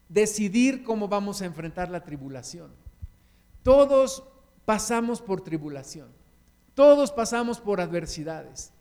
[0.09, 2.71] decidir cómo vamos a enfrentar la tribulación.
[3.61, 4.23] Todos
[4.65, 6.09] pasamos por tribulación.
[6.73, 8.73] Todos pasamos por adversidades.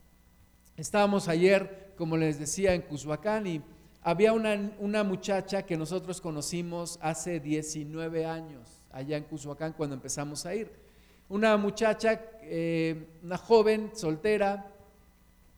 [0.78, 3.62] Estábamos ayer, como les decía, en Cushuacán y
[4.00, 10.46] había una, una muchacha que nosotros conocimos hace 19 años allá en Cuzuacán cuando empezamos
[10.46, 10.70] a ir.
[11.28, 14.72] Una muchacha, eh, una joven soltera,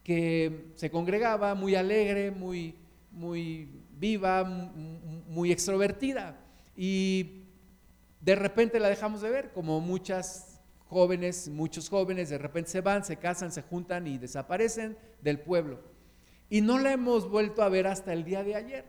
[0.04, 2.74] que se congregaba muy alegre, muy,
[3.10, 3.68] muy
[3.98, 6.38] viva, muy extrovertida.
[6.76, 7.44] Y
[8.20, 13.04] de repente la dejamos de ver, como muchas jóvenes, muchos jóvenes de repente se van,
[13.04, 15.80] se casan, se juntan y desaparecen del pueblo.
[16.50, 18.84] Y no la hemos vuelto a ver hasta el día de ayer.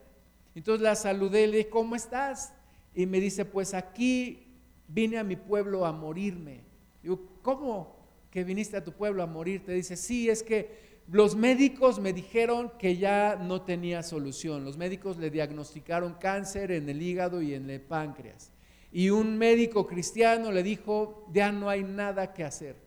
[0.54, 2.54] Entonces la saludé le dije, ¿cómo estás?
[2.96, 4.48] Y me dice, pues aquí
[4.88, 6.62] vine a mi pueblo a morirme.
[7.04, 7.96] Digo, ¿cómo
[8.32, 9.74] que viniste a tu pueblo a morirte?
[9.74, 14.64] Dice, sí, es que los médicos me dijeron que ya no tenía solución.
[14.64, 18.52] Los médicos le diagnosticaron cáncer en el hígado y en el páncreas.
[18.92, 22.78] Y un médico cristiano le dijo, ya no hay nada que hacer.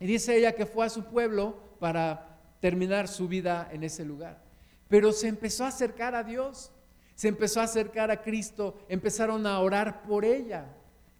[0.00, 4.42] Y dice ella que fue a su pueblo para terminar su vida en ese lugar.
[4.88, 6.72] Pero se empezó a acercar a Dios
[7.16, 10.76] se empezó a acercar a Cristo, empezaron a orar por ella.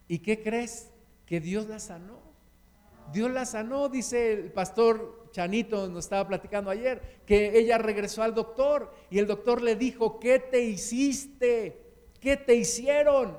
[0.07, 0.91] ¿Y qué crees?
[1.25, 2.21] Que Dios la sanó.
[3.13, 8.35] Dios la sanó, dice el pastor Chanito, nos estaba platicando ayer, que ella regresó al
[8.35, 11.83] doctor y el doctor le dijo, ¿qué te hiciste?
[12.21, 13.39] ¿Qué te hicieron?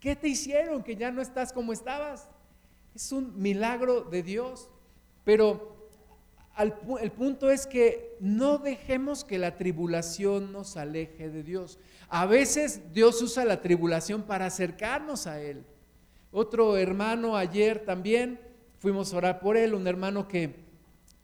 [0.00, 2.28] ¿Qué te hicieron que ya no estás como estabas?
[2.94, 4.68] Es un milagro de Dios,
[5.24, 5.79] pero
[6.62, 11.78] el punto es que no dejemos que la tribulación nos aleje de Dios.
[12.08, 15.64] A veces Dios usa la tribulación para acercarnos a Él.
[16.32, 18.38] Otro hermano ayer también
[18.78, 20.64] fuimos a orar por él, un hermano que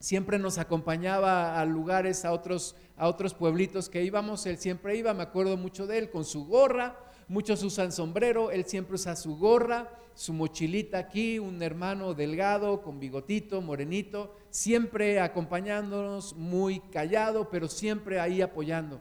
[0.01, 5.15] siempre nos acompañaba a lugares, a otros, a otros pueblitos que íbamos, él siempre iba,
[5.15, 9.37] me acuerdo mucho de él, con su gorra, muchos usan sombrero, él siempre usa su
[9.37, 17.69] gorra, su mochilita aquí, un hermano delgado, con bigotito, morenito, siempre acompañándonos, muy callado, pero
[17.69, 19.01] siempre ahí apoyando.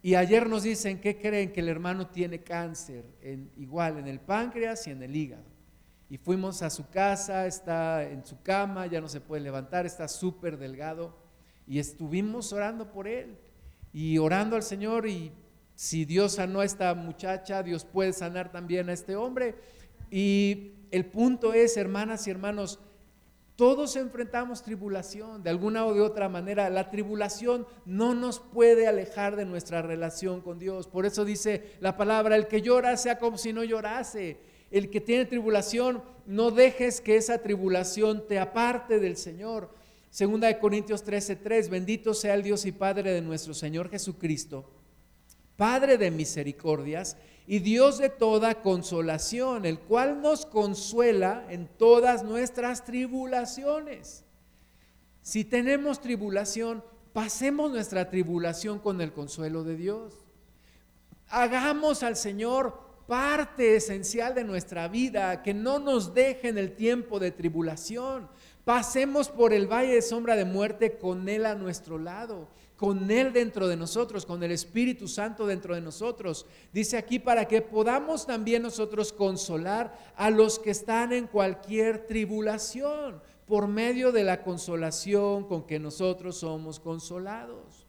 [0.00, 1.52] Y ayer nos dicen, ¿qué creen?
[1.52, 5.44] Que el hermano tiene cáncer, en, igual en el páncreas y en el hígado.
[6.10, 10.06] Y fuimos a su casa, está en su cama, ya no se puede levantar, está
[10.06, 11.16] súper delgado.
[11.66, 13.38] Y estuvimos orando por él
[13.92, 15.32] y orando al Señor y
[15.74, 19.54] si Dios sanó a esta muchacha, Dios puede sanar también a este hombre.
[20.10, 22.78] Y el punto es, hermanas y hermanos,
[23.56, 26.70] todos enfrentamos tribulación, de alguna o de otra manera.
[26.70, 30.88] La tribulación no nos puede alejar de nuestra relación con Dios.
[30.88, 34.38] Por eso dice la palabra, el que llora sea como si no llorase.
[34.72, 39.70] El que tiene tribulación, no dejes que esa tribulación te aparte del Señor.
[40.10, 44.68] Segunda de Corintios 13:3, bendito sea el Dios y Padre de nuestro Señor Jesucristo,
[45.56, 52.84] Padre de misericordias y Dios de toda consolación, el cual nos consuela en todas nuestras
[52.84, 54.24] tribulaciones.
[55.20, 60.24] Si tenemos tribulación, pasemos nuestra tribulación con el consuelo de Dios.
[61.28, 67.18] Hagamos al Señor parte esencial de nuestra vida, que no nos deje en el tiempo
[67.18, 68.28] de tribulación.
[68.64, 73.32] Pasemos por el valle de sombra de muerte con Él a nuestro lado, con Él
[73.32, 76.46] dentro de nosotros, con el Espíritu Santo dentro de nosotros.
[76.72, 83.20] Dice aquí para que podamos también nosotros consolar a los que están en cualquier tribulación
[83.46, 87.86] por medio de la consolación con que nosotros somos consolados.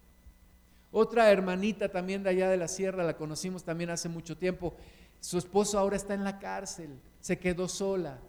[0.92, 4.76] Otra hermanita también de allá de la sierra, la conocimos también hace mucho tiempo,
[5.20, 8.20] su esposo ahora está en la cárcel, se quedó sola.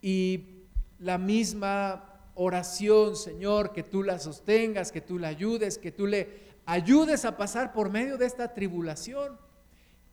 [0.00, 0.64] Y
[0.98, 6.54] la misma oración, Señor, que tú la sostengas, que tú la ayudes, que tú le
[6.66, 9.38] ayudes a pasar por medio de esta tribulación.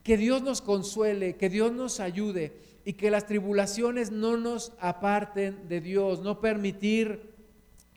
[0.03, 5.67] Que Dios nos consuele, que Dios nos ayude y que las tribulaciones no nos aparten
[5.67, 7.31] de Dios, no permitir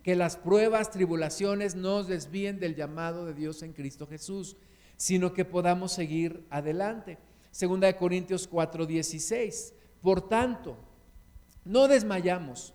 [0.02, 4.56] que las pruebas, tribulaciones nos desvíen del llamado de Dios en Cristo Jesús,
[4.98, 7.16] sino que podamos seguir adelante.
[7.50, 9.72] Segunda de Corintios 4:16.
[10.02, 10.76] Por tanto,
[11.64, 12.74] no desmayamos.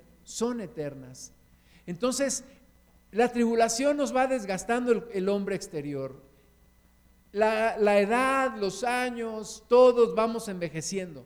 [0.23, 1.33] son eternas.
[1.85, 2.43] Entonces,
[3.11, 6.21] la tribulación nos va desgastando el, hombre exterior.
[7.31, 11.25] La, la edad, los años, todos vamos envejeciendo.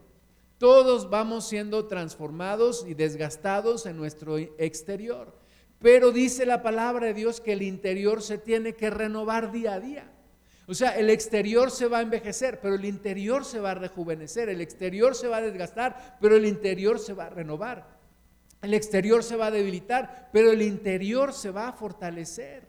[0.57, 5.33] Todos vamos siendo transformados y desgastados en nuestro exterior.
[5.79, 9.79] Pero dice la palabra de Dios que el interior se tiene que renovar día a
[9.79, 10.11] día.
[10.67, 14.49] O sea, el exterior se va a envejecer, pero el interior se va a rejuvenecer,
[14.49, 17.94] el exterior se va a desgastar, pero el interior se va a renovar.
[18.65, 22.65] El exterior se va a debilitar, pero el interior se va a fortalecer.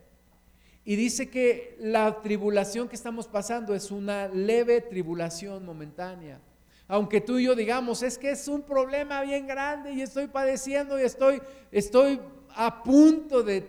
[0.85, 6.39] Y dice que la tribulación que estamos pasando es una leve tribulación momentánea.
[6.87, 11.01] Aunque tú y yo digamos, es que es un problema bien grande y estoy padeciendo
[11.01, 11.41] y estoy,
[11.73, 12.21] estoy
[12.55, 13.67] a punto de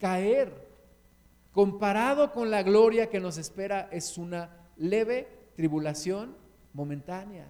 [0.00, 0.52] caer
[1.52, 6.34] comparado con la gloria que nos espera, es una leve tribulación
[6.72, 7.46] momentánea.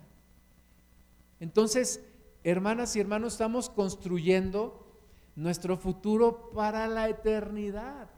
[1.41, 2.05] Entonces,
[2.45, 4.87] hermanas y hermanos, estamos construyendo
[5.37, 8.11] nuestro futuro para la eternidad.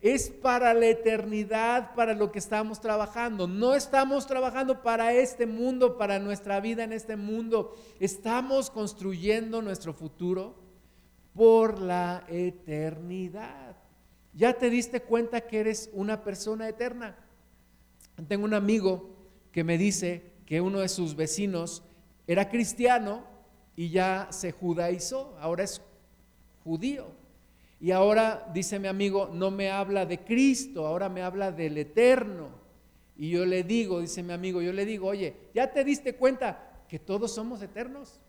[0.00, 3.46] Es para la eternidad para lo que estamos trabajando.
[3.46, 7.76] No estamos trabajando para este mundo, para nuestra vida en este mundo.
[7.98, 10.54] Estamos construyendo nuestro futuro
[11.34, 13.76] por la eternidad.
[14.32, 17.16] ¿Ya te diste cuenta que eres una persona eterna?
[18.28, 19.10] Tengo un amigo
[19.52, 21.82] que me dice que uno de sus vecinos
[22.26, 23.24] era cristiano
[23.80, 25.80] y ya se judaizó, ahora es
[26.62, 27.06] judío.
[27.80, 32.50] Y ahora, dice mi amigo, no me habla de Cristo, ahora me habla del eterno.
[33.16, 36.82] Y yo le digo, dice mi amigo, yo le digo, oye, ¿ya te diste cuenta
[36.90, 38.20] que todos somos eternos?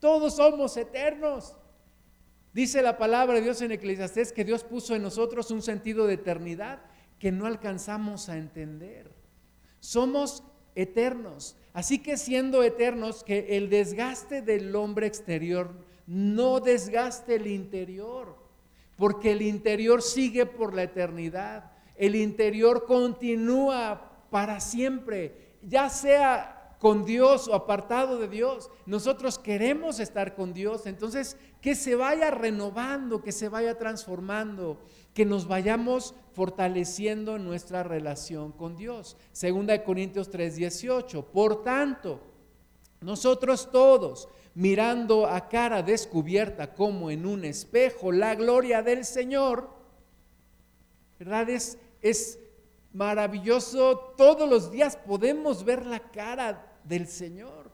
[0.00, 1.54] Todos somos eternos.
[2.54, 6.14] Dice la palabra de Dios en Eclesiastés que Dios puso en nosotros un sentido de
[6.14, 6.80] eternidad
[7.18, 9.12] que no alcanzamos a entender.
[9.80, 10.42] Somos
[10.74, 11.56] eternos.
[11.72, 15.70] Así que siendo eternos, que el desgaste del hombre exterior
[16.06, 18.36] no desgaste el interior,
[18.96, 27.04] porque el interior sigue por la eternidad, el interior continúa para siempre, ya sea con
[27.04, 28.68] Dios o apartado de Dios.
[28.86, 34.80] Nosotros queremos estar con Dios, entonces que se vaya renovando, que se vaya transformando,
[35.14, 39.16] que nos vayamos fortaleciendo en nuestra relación con Dios.
[39.32, 41.24] Segunda de Corintios 3:18.
[41.24, 42.20] Por tanto,
[43.00, 49.68] nosotros todos, mirando a cara descubierta como en un espejo la gloria del Señor,
[51.18, 51.50] ¿verdad?
[51.50, 52.38] Es, es
[52.92, 57.70] maravilloso, todos los días podemos ver la cara del Señor,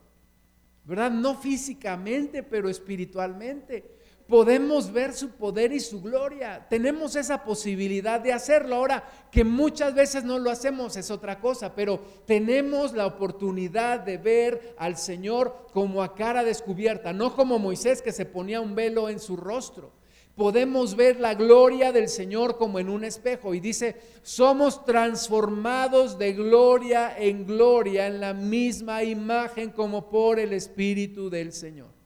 [0.84, 1.10] ¿verdad?
[1.10, 3.97] No físicamente, pero espiritualmente.
[4.28, 6.66] Podemos ver su poder y su gloria.
[6.68, 8.76] Tenemos esa posibilidad de hacerlo.
[8.76, 14.18] Ahora, que muchas veces no lo hacemos es otra cosa, pero tenemos la oportunidad de
[14.18, 19.08] ver al Señor como a cara descubierta, no como Moisés que se ponía un velo
[19.08, 19.92] en su rostro
[20.38, 23.54] podemos ver la gloria del Señor como en un espejo.
[23.54, 30.52] Y dice, somos transformados de gloria en gloria en la misma imagen como por el
[30.52, 31.97] Espíritu del Señor.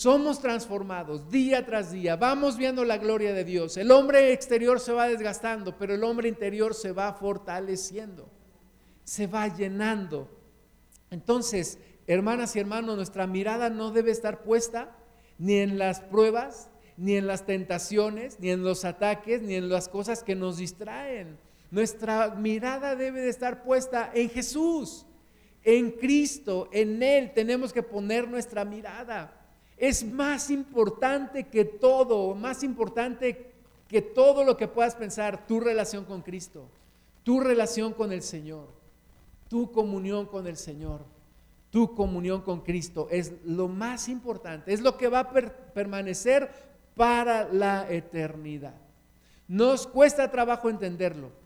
[0.00, 2.16] Somos transformados día tras día.
[2.16, 3.76] Vamos viendo la gloria de Dios.
[3.76, 8.26] El hombre exterior se va desgastando, pero el hombre interior se va fortaleciendo,
[9.04, 10.26] se va llenando.
[11.10, 14.96] Entonces, hermanas y hermanos, nuestra mirada no debe estar puesta
[15.36, 19.90] ni en las pruebas, ni en las tentaciones, ni en los ataques, ni en las
[19.90, 21.36] cosas que nos distraen.
[21.70, 25.04] Nuestra mirada debe de estar puesta en Jesús,
[25.62, 27.32] en Cristo, en Él.
[27.34, 29.36] Tenemos que poner nuestra mirada.
[29.80, 33.50] Es más importante que todo, más importante
[33.88, 36.68] que todo lo que puedas pensar, tu relación con Cristo,
[37.22, 38.68] tu relación con el Señor,
[39.48, 41.00] tu comunión con el Señor,
[41.70, 45.30] tu comunión con Cristo es lo más importante, es lo que va a
[45.72, 46.50] permanecer
[46.94, 48.74] para la eternidad.
[49.48, 51.39] Nos cuesta trabajo entenderlo.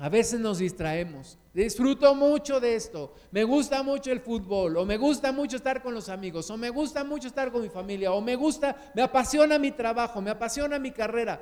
[0.00, 1.38] A veces nos distraemos.
[1.52, 3.14] Disfruto mucho de esto.
[3.30, 4.78] Me gusta mucho el fútbol.
[4.78, 6.50] O me gusta mucho estar con los amigos.
[6.50, 8.10] O me gusta mucho estar con mi familia.
[8.12, 10.22] O me gusta, me apasiona mi trabajo.
[10.22, 11.38] Me apasiona mi carrera.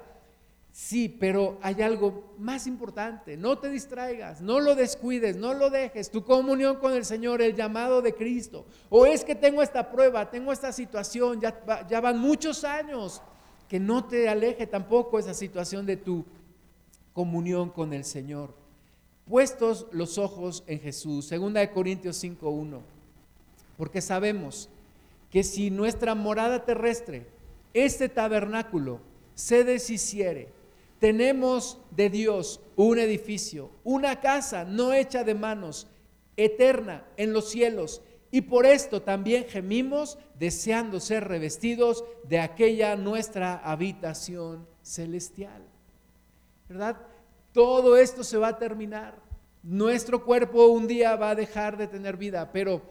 [0.73, 3.37] Sí, pero hay algo más importante.
[3.37, 6.11] No te distraigas, no lo descuides, no lo dejes.
[6.11, 8.67] Tu comunión con el Señor, el llamado de Cristo.
[8.89, 13.23] O es que tengo esta prueba, tengo esta situación, ya, van muchos años.
[13.69, 16.25] Que no te aleje tampoco esa situación de tu
[17.19, 18.55] comunión con el Señor.
[19.29, 21.25] Puestos los ojos en Jesús.
[21.25, 22.79] Segunda de Corintios 5.1.
[23.77, 24.69] Porque sabemos
[25.29, 27.27] que si nuestra morada terrestre,
[27.75, 29.01] este tabernáculo,
[29.35, 30.51] se deshiciere,
[31.01, 35.89] tenemos de Dios un edificio, una casa no hecha de manos,
[36.37, 38.01] eterna en los cielos.
[38.31, 45.65] Y por esto también gemimos deseando ser revestidos de aquella nuestra habitación celestial.
[46.69, 47.08] ¿Verdad?
[47.53, 49.21] Todo esto se va a terminar.
[49.63, 52.83] Nuestro cuerpo un día va a dejar de tener vida, pero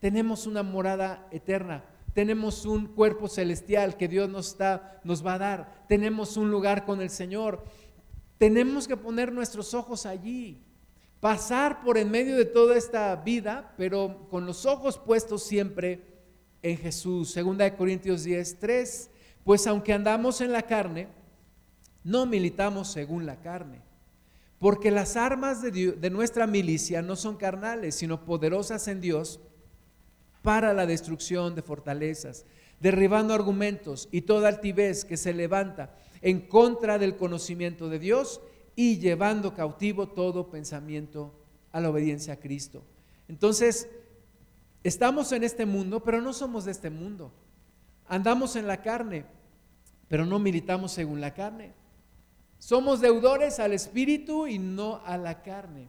[0.00, 5.38] tenemos una morada eterna tenemos un cuerpo celestial que Dios nos, está, nos va a
[5.38, 5.84] dar.
[5.88, 7.64] Tenemos un lugar con el Señor.
[8.38, 10.62] Tenemos que poner nuestros ojos allí.
[11.20, 16.02] Pasar por en medio de toda esta vida, pero con los ojos puestos siempre
[16.60, 17.30] en Jesús.
[17.30, 19.10] Segunda de Corintios 10, 3.
[19.44, 21.08] Pues aunque andamos en la carne,
[22.04, 23.80] no militamos según la carne.
[24.58, 29.40] Porque las armas de, nuestra milicia no son carnales, sino poderosas en Dios
[30.40, 32.46] para la destrucción de fortalezas,
[32.78, 38.40] derribando argumentos y toda altivez que se levanta en contra del conocimiento de Dios
[38.76, 41.34] y llevando cautivo todo pensamiento
[41.72, 42.84] a la obediencia a Cristo.
[43.26, 43.88] Entonces,
[44.84, 47.32] estamos en este mundo, pero no somos de este mundo.
[48.06, 49.24] Andamos en la carne,
[50.06, 51.81] pero no militamos según la carne.
[52.62, 55.88] Somos deudores al Espíritu y no a la carne.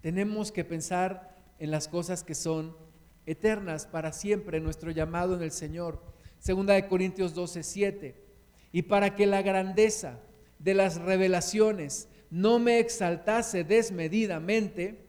[0.00, 2.76] Tenemos que pensar en las cosas que son
[3.24, 6.02] eternas para siempre, nuestro llamado en el Señor.
[6.40, 8.24] Segunda de Corintios 12, 7.
[8.72, 10.18] Y para que la grandeza
[10.58, 15.06] de las revelaciones no me exaltase desmedidamente,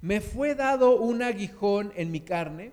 [0.00, 2.70] me fue dado un aguijón en mi carne,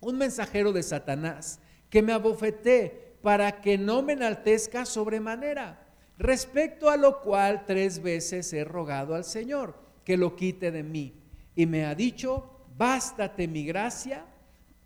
[0.00, 1.58] un mensajero de Satanás,
[1.88, 5.86] que me abofeté para que no me enaltezca sobremanera,
[6.18, 11.14] respecto a lo cual tres veces he rogado al Señor que lo quite de mí.
[11.54, 14.24] Y me ha dicho, bástate mi gracia,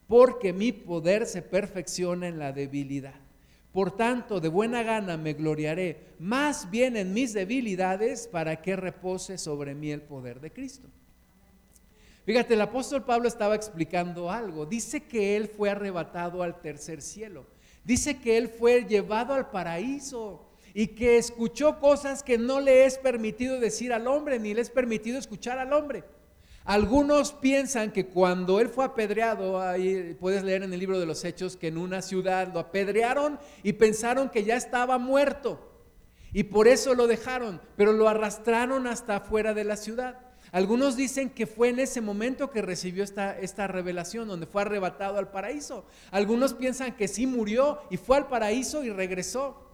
[0.07, 3.15] porque mi poder se perfecciona en la debilidad.
[3.73, 9.37] Por tanto, de buena gana me gloriaré más bien en mis debilidades para que repose
[9.39, 10.89] sobre mí el poder de Cristo.
[12.25, 14.65] Fíjate, el apóstol Pablo estaba explicando algo.
[14.65, 17.47] Dice que él fue arrebatado al tercer cielo.
[17.85, 22.99] Dice que él fue llevado al paraíso y que escuchó cosas que no le es
[22.99, 26.05] permitido decir al hombre, ni le es permitido escuchar al hombre.
[26.65, 31.23] Algunos piensan que cuando él fue apedreado, ahí puedes leer en el libro de los
[31.25, 35.71] Hechos que en una ciudad lo apedrearon y pensaron que ya estaba muerto.
[36.33, 40.24] Y por eso lo dejaron, pero lo arrastraron hasta afuera de la ciudad.
[40.55, 45.19] Algunos dicen que fue en ese momento que recibió esta, esta revelación, donde fue arrebatado
[45.19, 45.85] al paraíso.
[46.13, 49.69] Algunos piensan que sí murió y fue al paraíso y regresó.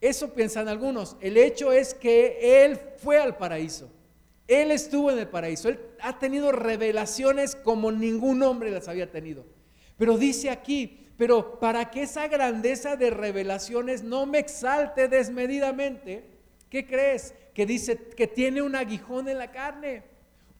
[0.00, 1.18] Eso piensan algunos.
[1.20, 3.90] El hecho es que él fue al paraíso.
[4.46, 5.68] Él estuvo en el paraíso.
[5.68, 9.44] Él ha tenido revelaciones como ningún hombre las había tenido.
[9.98, 16.37] Pero dice aquí, pero para que esa grandeza de revelaciones no me exalte desmedidamente,
[16.70, 17.34] ¿qué crees?
[17.58, 20.04] que dice que tiene un aguijón en la carne.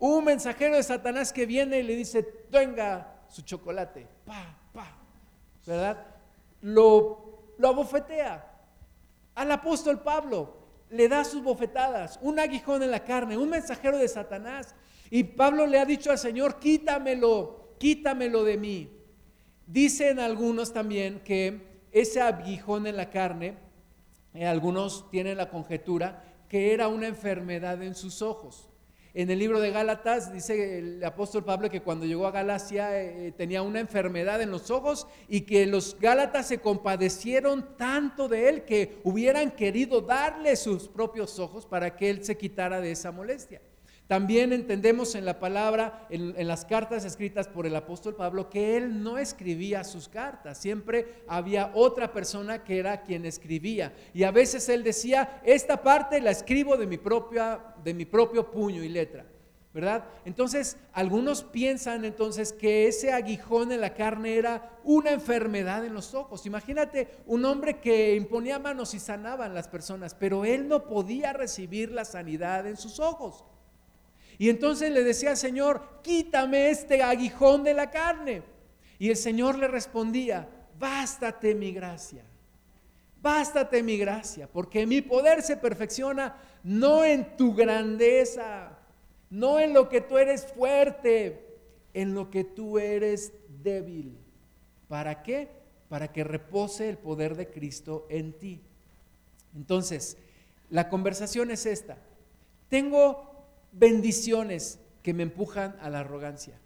[0.00, 4.98] Un mensajero de Satanás que viene y le dice, venga su chocolate, pa, pa,
[5.64, 6.04] ¿verdad?
[6.60, 8.44] Lo, lo abofetea.
[9.36, 10.56] Al apóstol Pablo
[10.90, 14.74] le da sus bofetadas, un aguijón en la carne, un mensajero de Satanás.
[15.08, 18.90] Y Pablo le ha dicho al Señor, quítamelo, quítamelo de mí.
[19.68, 21.60] Dicen algunos también que
[21.92, 23.56] ese aguijón en la carne,
[24.46, 28.68] algunos tienen la conjetura, que era una enfermedad en sus ojos.
[29.14, 33.32] En el libro de Gálatas dice el apóstol Pablo que cuando llegó a Galacia eh,
[33.36, 38.64] tenía una enfermedad en los ojos y que los Gálatas se compadecieron tanto de él
[38.64, 43.62] que hubieran querido darle sus propios ojos para que él se quitara de esa molestia.
[44.08, 49.02] También entendemos en la palabra, en, las cartas escritas por el apóstol Pablo, que él
[49.02, 53.92] no escribía sus cartas, siempre había otra persona que era quien escribía.
[54.14, 58.50] Y a veces él decía, esta parte la escribo de mi, propia, de mi propio
[58.50, 59.26] puño y letra.
[59.74, 60.06] ¿verdad?
[60.24, 66.14] Entonces, algunos piensan entonces que ese aguijón en la carne era una enfermedad en los
[66.14, 66.46] ojos.
[66.46, 71.92] Imagínate un hombre que imponía manos y sanaban las personas, pero él no podía recibir
[71.92, 73.44] la sanidad en sus ojos.
[74.38, 78.42] Y entonces le decía al Señor, quítame este aguijón de la carne.
[78.98, 82.24] Y el Señor le respondía, bástate mi gracia,
[83.20, 88.78] bástate mi gracia, porque mi poder se perfecciona no en tu grandeza,
[89.30, 91.44] no en lo que tú eres fuerte,
[91.92, 93.32] en lo que tú eres
[93.62, 94.18] débil.
[94.86, 95.48] ¿Para qué?
[95.88, 98.62] Para que repose el poder de Cristo en ti.
[99.54, 100.16] Entonces,
[100.70, 101.98] la conversación es esta.
[102.68, 103.37] Tengo
[103.72, 106.58] bendiciones que me empujan a la arrogancia.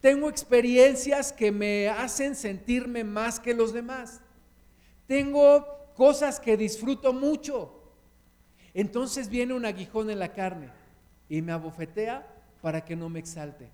[0.00, 4.20] Tengo experiencias que me hacen sentirme más que los demás.
[5.06, 7.78] Tengo cosas que disfruto mucho.
[8.74, 10.70] Entonces viene un aguijón en la carne
[11.28, 12.26] y me abofetea
[12.60, 13.68] para que no me exalte.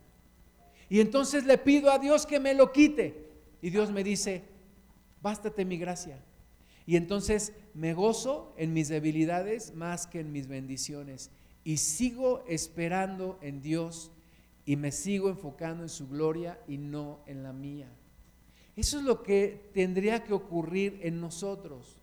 [0.88, 3.28] Y entonces le pido a Dios que me lo quite.
[3.60, 4.44] Y Dios me dice,
[5.20, 6.22] bástate mi gracia.
[6.86, 11.30] Y entonces me gozo en mis debilidades más que en mis bendiciones
[11.68, 14.10] y sigo esperando en Dios
[14.64, 17.92] y me sigo enfocando en su gloria y no en la mía.
[18.74, 22.00] Eso es lo que tendría que ocurrir en nosotros.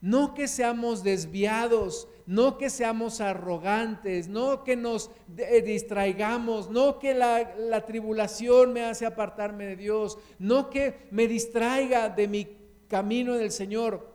[0.00, 7.12] No que seamos desviados, no que seamos arrogantes, no que nos eh, distraigamos, no que
[7.12, 12.48] la, la, tribulación me hace apartarme de Dios, no que me distraiga de mi
[12.88, 14.14] camino del Señor.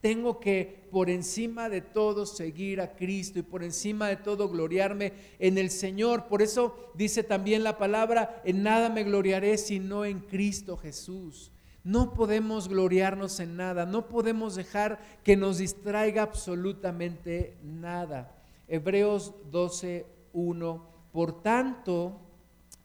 [0.00, 5.14] Tengo que por encima de todo seguir a Cristo y por encima de todo gloriarme
[5.38, 6.26] en el Señor.
[6.26, 11.50] Por eso dice también la palabra, en nada me gloriaré sino en Cristo Jesús.
[11.82, 18.38] No podemos gloriarnos en nada, no podemos dejar que nos distraiga absolutamente nada.
[18.68, 20.86] Hebreos 12, 1.
[21.10, 22.20] Por tanto,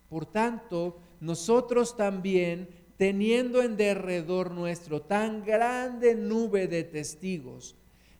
[0.09, 7.75] por tanto, nosotros también teniendo en derredor nuestro tan grande nube de testigos,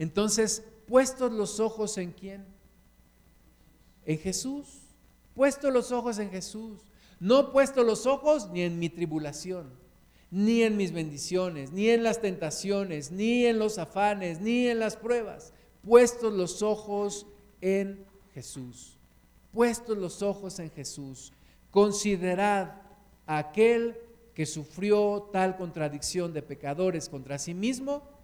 [0.00, 2.46] Entonces, puestos los ojos en quién?
[4.06, 4.78] En Jesús.
[5.34, 6.80] Puestos los ojos en Jesús.
[7.18, 9.74] No puesto los ojos ni en mi tribulación,
[10.30, 14.96] ni en mis bendiciones, ni en las tentaciones, ni en los afanes, ni en las
[14.96, 15.52] pruebas.
[15.82, 17.26] Puestos los ojos
[17.60, 18.96] en Jesús.
[19.52, 21.34] puestos los ojos en Jesús,
[21.70, 22.80] considerad
[23.26, 23.98] a aquel
[24.32, 28.19] que sufrió tal contradicción de pecadores contra sí mismo,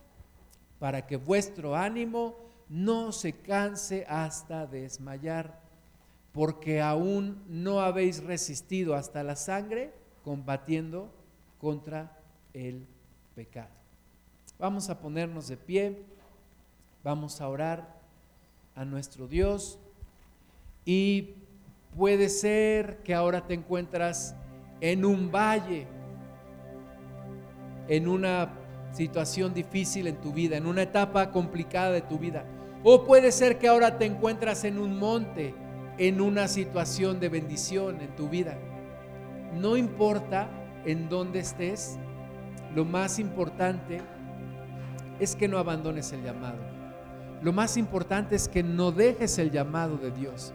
[0.78, 2.36] para que vuestro ánimo
[2.68, 5.60] no se canse hasta desmayar,
[6.32, 11.10] porque aún no habéis resistido hasta la sangre combatiendo
[11.58, 12.18] contra
[12.52, 12.86] el
[13.34, 13.70] pecado.
[14.58, 16.02] Vamos a ponernos de pie,
[17.04, 18.00] vamos a orar
[18.74, 19.78] a nuestro Dios
[20.84, 21.34] y
[21.96, 24.34] puede ser que ahora te encuentras
[24.80, 25.86] en un valle,
[27.88, 28.50] en una
[28.96, 32.46] situación difícil en tu vida, en una etapa complicada de tu vida.
[32.82, 35.54] O puede ser que ahora te encuentras en un monte,
[35.98, 38.56] en una situación de bendición en tu vida.
[39.54, 40.48] No importa
[40.86, 41.98] en dónde estés,
[42.74, 44.00] lo más importante
[45.20, 46.58] es que no abandones el llamado.
[47.42, 50.54] Lo más importante es que no dejes el llamado de Dios.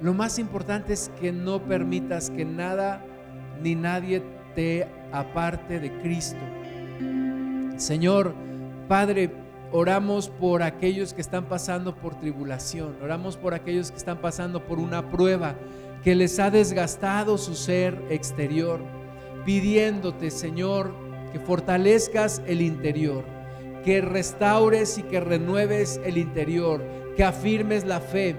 [0.00, 3.04] Lo más importante es que no permitas que nada
[3.62, 4.22] ni nadie
[4.54, 6.63] te aparte de Cristo.
[7.76, 8.34] Señor,
[8.88, 9.30] Padre,
[9.76, 12.94] Oramos por aquellos que están pasando por tribulación.
[13.02, 15.56] Oramos por aquellos que están pasando por una prueba
[16.04, 18.78] que les ha desgastado su ser exterior.
[19.44, 20.94] Pidiéndote, Señor,
[21.32, 23.24] que fortalezcas el interior,
[23.84, 26.80] que restaures y que renueves el interior,
[27.16, 28.36] que afirmes la fe,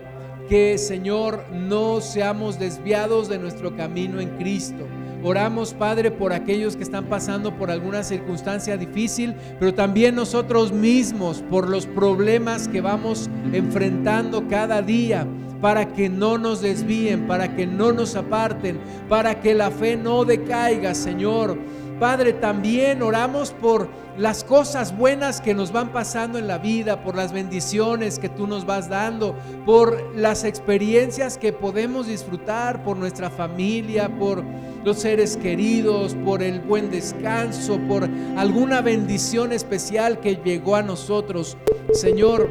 [0.48, 4.88] que, Señor, no seamos desviados de nuestro camino en Cristo
[5.28, 11.44] Oramos, Padre, por aquellos que están pasando por alguna circunstancia difícil, pero también nosotros mismos,
[11.50, 15.26] por los problemas que vamos enfrentando cada día,
[15.62, 18.78] para que no nos desvíen, para que no nos aparten,
[19.10, 21.58] para que la fe no decaiga, Señor.
[22.00, 23.88] Padre, también oramos por
[24.18, 28.48] las cosas buenas que nos van pasando en la vida, por las bendiciones que tú
[28.48, 29.36] nos vas dando,
[29.66, 34.44] por las experiencias que podemos disfrutar, por nuestra familia, por
[34.84, 41.58] los seres queridos, por el buen descanso, por alguna bendición especial que llegó a nosotros.
[41.94, 42.50] Señor,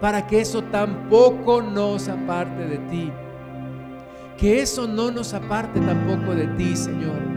[0.00, 3.12] para que eso tampoco nos aparte de ti.
[4.38, 7.29] Que eso no nos aparte tampoco de ti, Señor.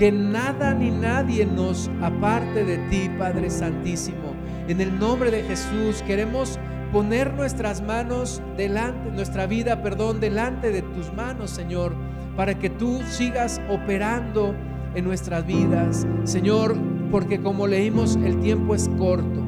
[0.00, 4.34] Que nada ni nadie nos aparte de ti, Padre Santísimo.
[4.66, 6.58] En el nombre de Jesús queremos
[6.92, 11.94] poner nuestras manos delante, nuestra vida, perdón, delante de tus manos, Señor
[12.40, 14.54] para que tú sigas operando
[14.94, 16.74] en nuestras vidas, Señor,
[17.10, 19.44] porque como leímos, el tiempo es corto.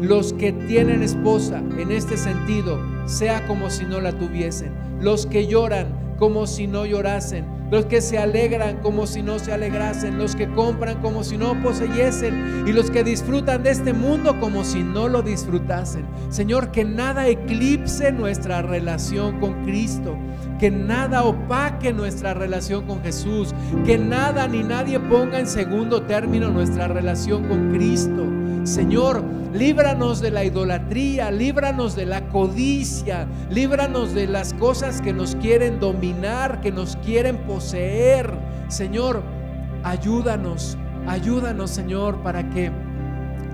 [0.00, 4.72] Los que tienen esposa en este sentido, sea como si no la tuviesen.
[5.00, 5.88] Los que lloran
[6.18, 7.56] como si no llorasen.
[7.70, 11.60] Los que se alegran como si no se alegrasen, los que compran como si no
[11.62, 12.64] poseyesen.
[12.66, 16.06] Y los que disfrutan de este mundo como si no lo disfrutasen.
[16.30, 20.16] Señor, que nada eclipse nuestra relación con Cristo,
[20.60, 23.52] que nada opaque nuestra relación con Jesús,
[23.84, 28.35] que nada ni nadie ponga en segundo término nuestra relación con Cristo.
[28.66, 29.22] Señor,
[29.54, 35.78] líbranos de la idolatría, líbranos de la codicia, líbranos de las cosas que nos quieren
[35.78, 38.28] dominar, que nos quieren poseer.
[38.66, 39.22] Señor,
[39.84, 42.72] ayúdanos, ayúdanos, Señor, para que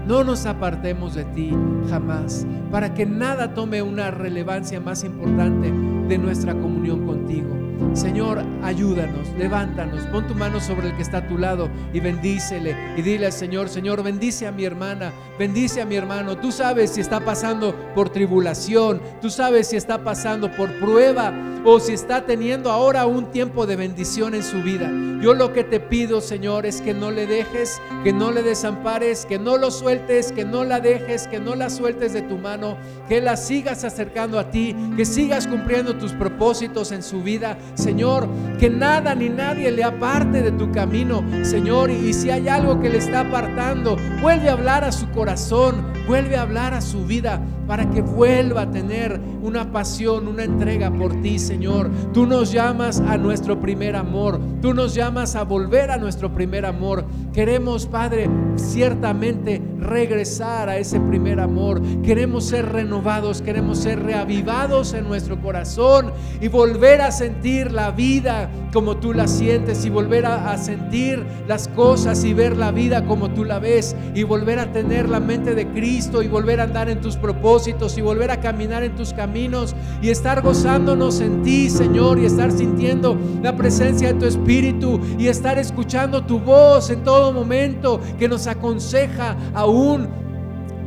[0.07, 1.53] no nos apartemos de ti
[1.91, 5.71] jamás, para que nada tome una relevancia más importante
[6.09, 7.62] de nuestra comunión contigo.
[7.95, 12.75] Señor, ayúdanos, levántanos, pon tu mano sobre el que está a tu lado y bendícele
[12.97, 16.39] y dile al Señor, Señor, bendice a mi hermana, bendice a mi hermano.
[16.39, 21.33] Tú sabes si está pasando por tribulación, tú sabes si está pasando por prueba
[21.65, 24.91] o si está teniendo ahora un tiempo de bendición en su vida.
[25.23, 29.25] Yo lo que te pido, Señor, es que no le dejes, que no le desampares,
[29.25, 32.77] que no lo sueltes, que no la dejes, que no la sueltes de tu mano,
[33.09, 37.57] que la sigas acercando a ti, que sigas cumpliendo tus propósitos en su vida.
[37.75, 42.81] Señor, que nada ni nadie le aparte de tu camino, Señor, y si hay algo
[42.81, 47.05] que le está apartando, vuelve a hablar a su corazón, vuelve a hablar a su
[47.05, 51.91] vida para que vuelva a tener una pasión, una entrega por ti, Señor.
[52.13, 56.67] Tú nos llamas a nuestro primer amor, tú nos llamas a volver a nuestro primer
[56.67, 57.05] amor.
[57.33, 61.81] Queremos, Padre, ciertamente regresar a ese primer amor.
[62.03, 68.51] Queremos ser renovados, queremos ser reavivados en nuestro corazón y volver a sentir la vida
[68.73, 73.05] como tú la sientes y volver a, a sentir las cosas y ver la vida
[73.05, 76.65] como tú la ves y volver a tener la mente de Cristo y volver a
[76.65, 81.43] andar en tus propósitos y volver a caminar en tus caminos y estar gozándonos en
[81.43, 86.91] ti, Señor, y estar sintiendo la presencia de tu Espíritu y estar escuchando tu voz
[86.91, 90.22] en todo momento que nos aconseja aún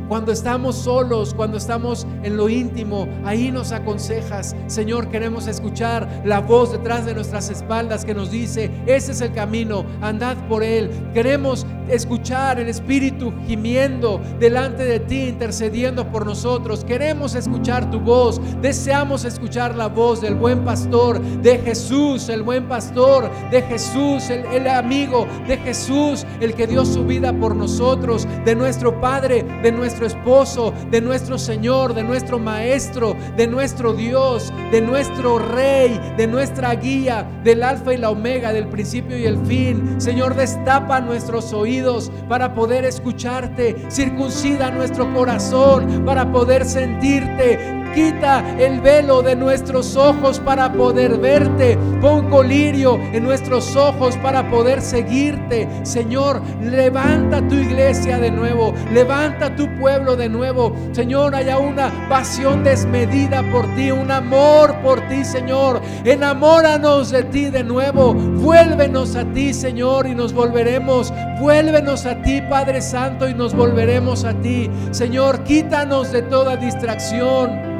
[0.08, 4.54] Cuando estamos solos, cuando estamos en lo íntimo, ahí nos aconsejas.
[4.68, 9.32] Señor, queremos escuchar la voz detrás de nuestras espaldas que nos dice, ese es el
[9.32, 10.90] camino, andad por él.
[11.12, 16.84] Queremos escuchar el Espíritu gimiendo delante de ti, intercediendo por nosotros.
[16.84, 18.40] Queremos escuchar tu voz.
[18.60, 24.68] Deseamos escuchar la voz del buen pastor, de Jesús, el buen pastor, de Jesús, el,
[24.68, 30.18] amigo, de Jesús, el que dio su vida por nosotros, de nuestro Padre, de nuestro
[30.18, 36.74] esposo, de nuestro Señor, de nuestro Maestro, de nuestro Dios, de nuestro Rey, de nuestra
[36.74, 39.98] guía, del Alfa y la Omega, del principio y el fin.
[39.98, 48.82] Señor, destapa nuestros oídos para poder escucharte, circuncida nuestro corazón para poder sentirte Quita el
[48.82, 51.78] velo de nuestros ojos para poder verte.
[52.02, 55.66] Pon colirio en nuestros ojos para poder seguirte.
[55.82, 58.74] Señor, levanta tu iglesia de nuevo.
[58.92, 60.76] Levanta tu pueblo de nuevo.
[60.92, 65.80] Señor, haya una pasión desmedida por ti, un amor por ti, Señor.
[66.04, 68.12] Enamóranos de ti de nuevo.
[68.12, 71.14] Vuélvenos a ti, Señor, y nos volveremos.
[71.40, 74.70] Vuélvenos a ti, Padre Santo, y nos volveremos a ti.
[74.90, 77.76] Señor, quítanos de toda distracción.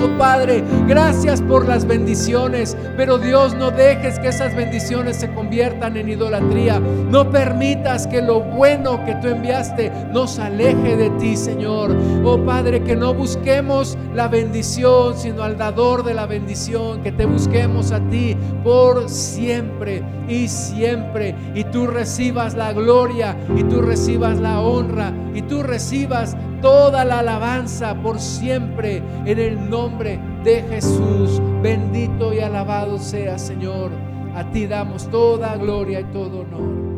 [0.00, 5.96] Oh Padre, gracias por las bendiciones, pero Dios no dejes que esas bendiciones se conviertan
[5.96, 6.80] en idolatría.
[6.80, 11.94] No permitas que lo bueno que tú enviaste nos aleje de ti, Señor.
[12.24, 17.26] Oh Padre, que no busquemos la bendición, sino al dador de la bendición, que te
[17.26, 21.34] busquemos a ti por siempre y siempre.
[21.54, 27.18] Y tú recibas la gloria, y tú recibas la honra, y tú recibas toda la
[27.18, 31.42] alabanza por siempre en el nombre de Jesús.
[31.60, 33.90] Bendito y alabado sea, Señor.
[34.34, 36.91] A ti damos toda gloria y todo honor.